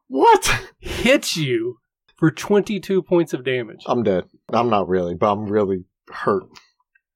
What? 0.07 0.71
hits 0.79 1.35
you 1.37 1.77
for 2.15 2.31
22 2.31 3.01
points 3.03 3.33
of 3.33 3.43
damage. 3.43 3.83
I'm 3.85 4.03
dead. 4.03 4.25
I'm 4.49 4.69
not 4.69 4.87
really, 4.87 5.15
but 5.15 5.31
I'm 5.31 5.45
really 5.47 5.85
hurt. 6.09 6.43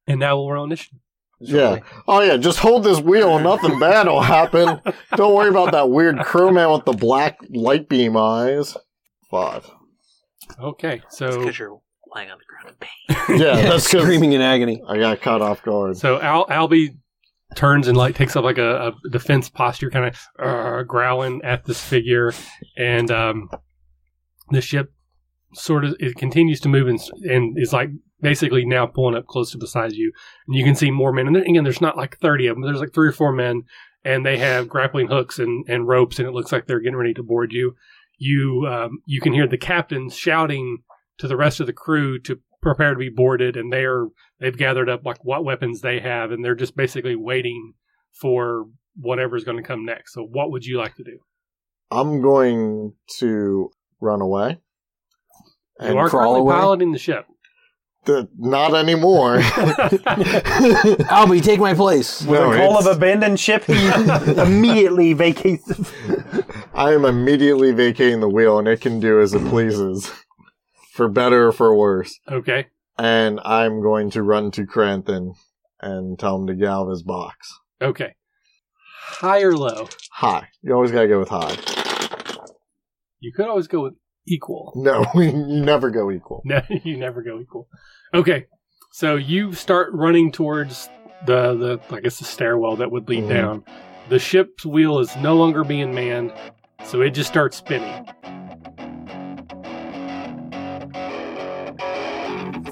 And 0.08 0.20
now 0.20 0.42
we're 0.42 0.58
on 0.58 0.70
initiative. 0.70 1.00
Yeah. 1.42 1.80
Oh 2.08 2.20
yeah. 2.22 2.36
Just 2.36 2.60
hold 2.60 2.84
this 2.84 3.00
wheel 3.00 3.36
and 3.36 3.46
nothing 3.46 3.80
bad 3.80 4.08
will 4.08 4.22
happen. 4.22 4.82
Don't 5.16 5.34
worry 5.36 5.48
about 5.50 5.72
that 5.72 5.90
weird 5.90 6.20
crewman 6.20 6.70
with 6.72 6.84
the 6.84 6.92
black 6.92 7.38
light 7.50 7.88
beam 7.88 8.18
eyes. 8.18 8.76
Five. 9.32 9.70
Okay, 10.62 11.02
so 11.10 11.40
because 11.40 11.58
you're 11.60 11.80
lying 12.14 12.30
on 12.32 12.38
the 12.38 12.46
ground 12.46 12.70
in 12.70 12.76
pain. 12.80 13.40
Yeah, 13.42 13.56
that's 13.70 13.92
'cause 13.92 14.02
screaming 14.04 14.34
in 14.34 14.42
agony. 14.42 14.82
I 14.88 14.98
got 14.98 15.22
caught 15.22 15.42
off 15.42 15.62
guard. 15.64 15.98
so 15.98 16.20
Al- 16.20 16.48
Albie 16.48 16.98
turns 17.56 17.88
and 17.88 17.98
like 17.98 18.16
takes 18.16 18.36
up 18.36 18.44
like 18.44 18.58
a, 18.58 18.88
a 18.90 19.10
defense 19.10 19.50
posture, 19.50 19.90
kind 19.90 20.06
of 20.06 20.20
uh, 20.40 20.84
growling 20.84 21.42
at 21.44 21.66
this 21.66 21.84
figure, 21.84 22.34
and 22.78 23.12
um, 23.12 23.50
the 24.50 24.62
ship 24.62 24.92
sort 25.54 25.84
of 25.86 25.96
it 26.00 26.16
continues 26.16 26.60
to 26.62 26.70
move 26.70 26.88
and, 26.88 27.00
s- 27.00 27.10
and 27.24 27.58
is 27.58 27.74
like 27.74 27.90
basically 28.22 28.66
now 28.66 28.86
pulling 28.86 29.16
up 29.16 29.26
close 29.28 29.52
to 29.52 29.58
the 29.58 29.68
side 29.68 29.92
of 29.92 29.96
you, 29.98 30.12
and 30.48 30.56
you 30.56 30.64
can 30.64 30.76
see 30.76 30.92
more 30.92 31.12
men. 31.12 31.28
And 31.28 31.36
there, 31.36 31.44
again, 31.44 31.64
there's 31.64 31.82
not 31.82 31.98
like 31.98 32.18
thirty 32.18 32.48
of 32.48 32.56
them. 32.56 32.64
There's 32.64 32.80
like 32.80 32.94
three 32.94 33.08
or 33.08 33.12
four 33.14 33.32
men, 33.32 33.64
and 34.04 34.26
they 34.26 34.38
have 34.38 34.68
grappling 34.68 35.08
hooks 35.08 35.38
and, 35.40 35.66
and 35.70 35.88
ropes, 35.88 36.20
and 36.20 36.28
it 36.28 36.32
looks 36.32 36.52
like 36.52 36.66
they're 36.66 36.80
getting 36.80 36.98
ready 36.98 37.14
to 37.14 37.24
board 37.24 37.52
you. 37.54 37.76
You 38.18 38.66
um, 38.68 39.00
you 39.06 39.22
can 39.22 39.34
hear 39.34 39.48
the 39.48 39.58
captain 39.58 40.10
shouting 40.10 40.80
to 41.20 41.28
the 41.28 41.38
rest 41.38 41.60
of 41.60 41.68
the 41.68 41.74
crew 41.74 42.20
to 42.22 42.40
prepare 42.62 42.94
to 42.94 43.00
be 43.00 43.10
boarded, 43.10 43.56
and 43.56 43.72
they're 43.72 44.08
they've 44.40 44.58
gathered 44.58 44.90
up 44.90 45.06
like 45.06 45.24
what 45.24 45.46
weapons 45.46 45.82
they 45.82 46.00
have, 46.00 46.32
and 46.32 46.44
they're 46.44 46.56
just 46.56 46.76
basically 46.76 47.16
waiting 47.16 47.74
for 48.20 48.66
whatever's 49.00 49.44
going 49.44 49.58
to 49.58 49.64
come 49.64 49.86
next. 49.86 50.14
So, 50.14 50.24
what 50.24 50.52
would 50.52 50.66
you 50.66 50.78
like 50.78 50.96
to 50.96 51.04
do? 51.04 51.20
I'm 51.92 52.22
going 52.22 52.94
to 53.20 53.72
run 54.02 54.22
away 54.22 54.60
and 55.80 55.94
you 55.94 56.00
are 56.00 56.10
crawl 56.10 56.24
currently 56.36 56.40
away. 56.42 56.54
piloting 56.56 56.92
the 56.92 57.00
ship. 57.00 57.26
The- 58.06 58.30
not 58.38 58.76
anymore. 58.76 59.38
Albie, 60.20 61.44
take 61.44 61.60
my 61.60 61.74
place. 61.74 62.22
With 62.22 62.40
No, 62.40 62.52
a 62.52 62.58
call 62.58 62.76
of 62.78 62.82
it's- 62.86 62.96
abandoned 62.98 63.40
ship, 63.40 63.66
he 63.66 63.88
immediately 64.42 65.14
vacates. 65.14 65.72
I 66.74 66.94
am 66.94 67.06
immediately 67.06 67.72
vacating 67.72 68.20
the 68.20 68.30
wheel, 68.30 68.60
and 68.60 68.68
it 68.68 68.82
can 68.82 69.00
do 69.00 69.20
as 69.22 69.34
it 69.34 69.46
pleases, 69.50 70.12
for 71.00 71.08
better 71.08 71.48
or 71.48 71.52
for 71.54 71.74
worse. 71.74 72.20
okay. 72.30 72.68
And 72.98 73.40
I'm 73.46 73.82
going 73.82 74.10
to 74.12 74.22
run 74.22 74.52
to 74.52 74.66
Kranthin 74.66 75.32
and 75.80 76.20
tell 76.20 76.36
him 76.36 76.48
to 76.48 76.54
get 76.54 76.68
out 76.68 76.84
of 76.84 76.90
his 76.90 77.04
box. 77.04 77.48
Okay. 77.82 78.16
High 79.06 79.42
or 79.44 79.54
low? 79.56 79.88
High. 80.12 80.50
You 80.62 80.74
always 80.74 80.92
gotta 80.92 81.08
go 81.08 81.20
with 81.20 81.30
high. 81.30 81.56
You 83.22 83.32
could 83.34 83.48
always 83.48 83.68
go 83.68 83.84
with 83.84 83.94
equal. 84.28 84.74
No, 84.76 85.06
you 85.16 85.32
never 85.32 85.90
go 85.90 86.12
equal. 86.12 86.42
No, 86.44 86.62
you 86.84 86.98
never 86.98 87.22
go 87.24 87.40
equal. 87.40 87.70
Okay. 88.14 88.48
So 88.92 89.16
you 89.16 89.54
start 89.54 89.94
running 89.94 90.34
towards 90.34 90.90
the, 91.26 91.56
the 91.56 91.96
I 91.96 92.02
guess 92.02 92.20
the 92.20 92.26
stairwell 92.26 92.76
that 92.76 92.92
would 92.92 93.08
lead 93.08 93.24
Mhm. 93.24 93.30
down. 93.30 93.64
The 94.10 94.20
ship's 94.20 94.66
wheel 94.66 95.00
is 95.00 95.16
no 95.16 95.38
longer 95.38 95.64
being 95.64 95.96
manned, 95.96 96.34
so 96.84 97.00
it 97.02 97.12
just 97.12 97.30
starts 97.30 97.56
spinning. 97.56 98.06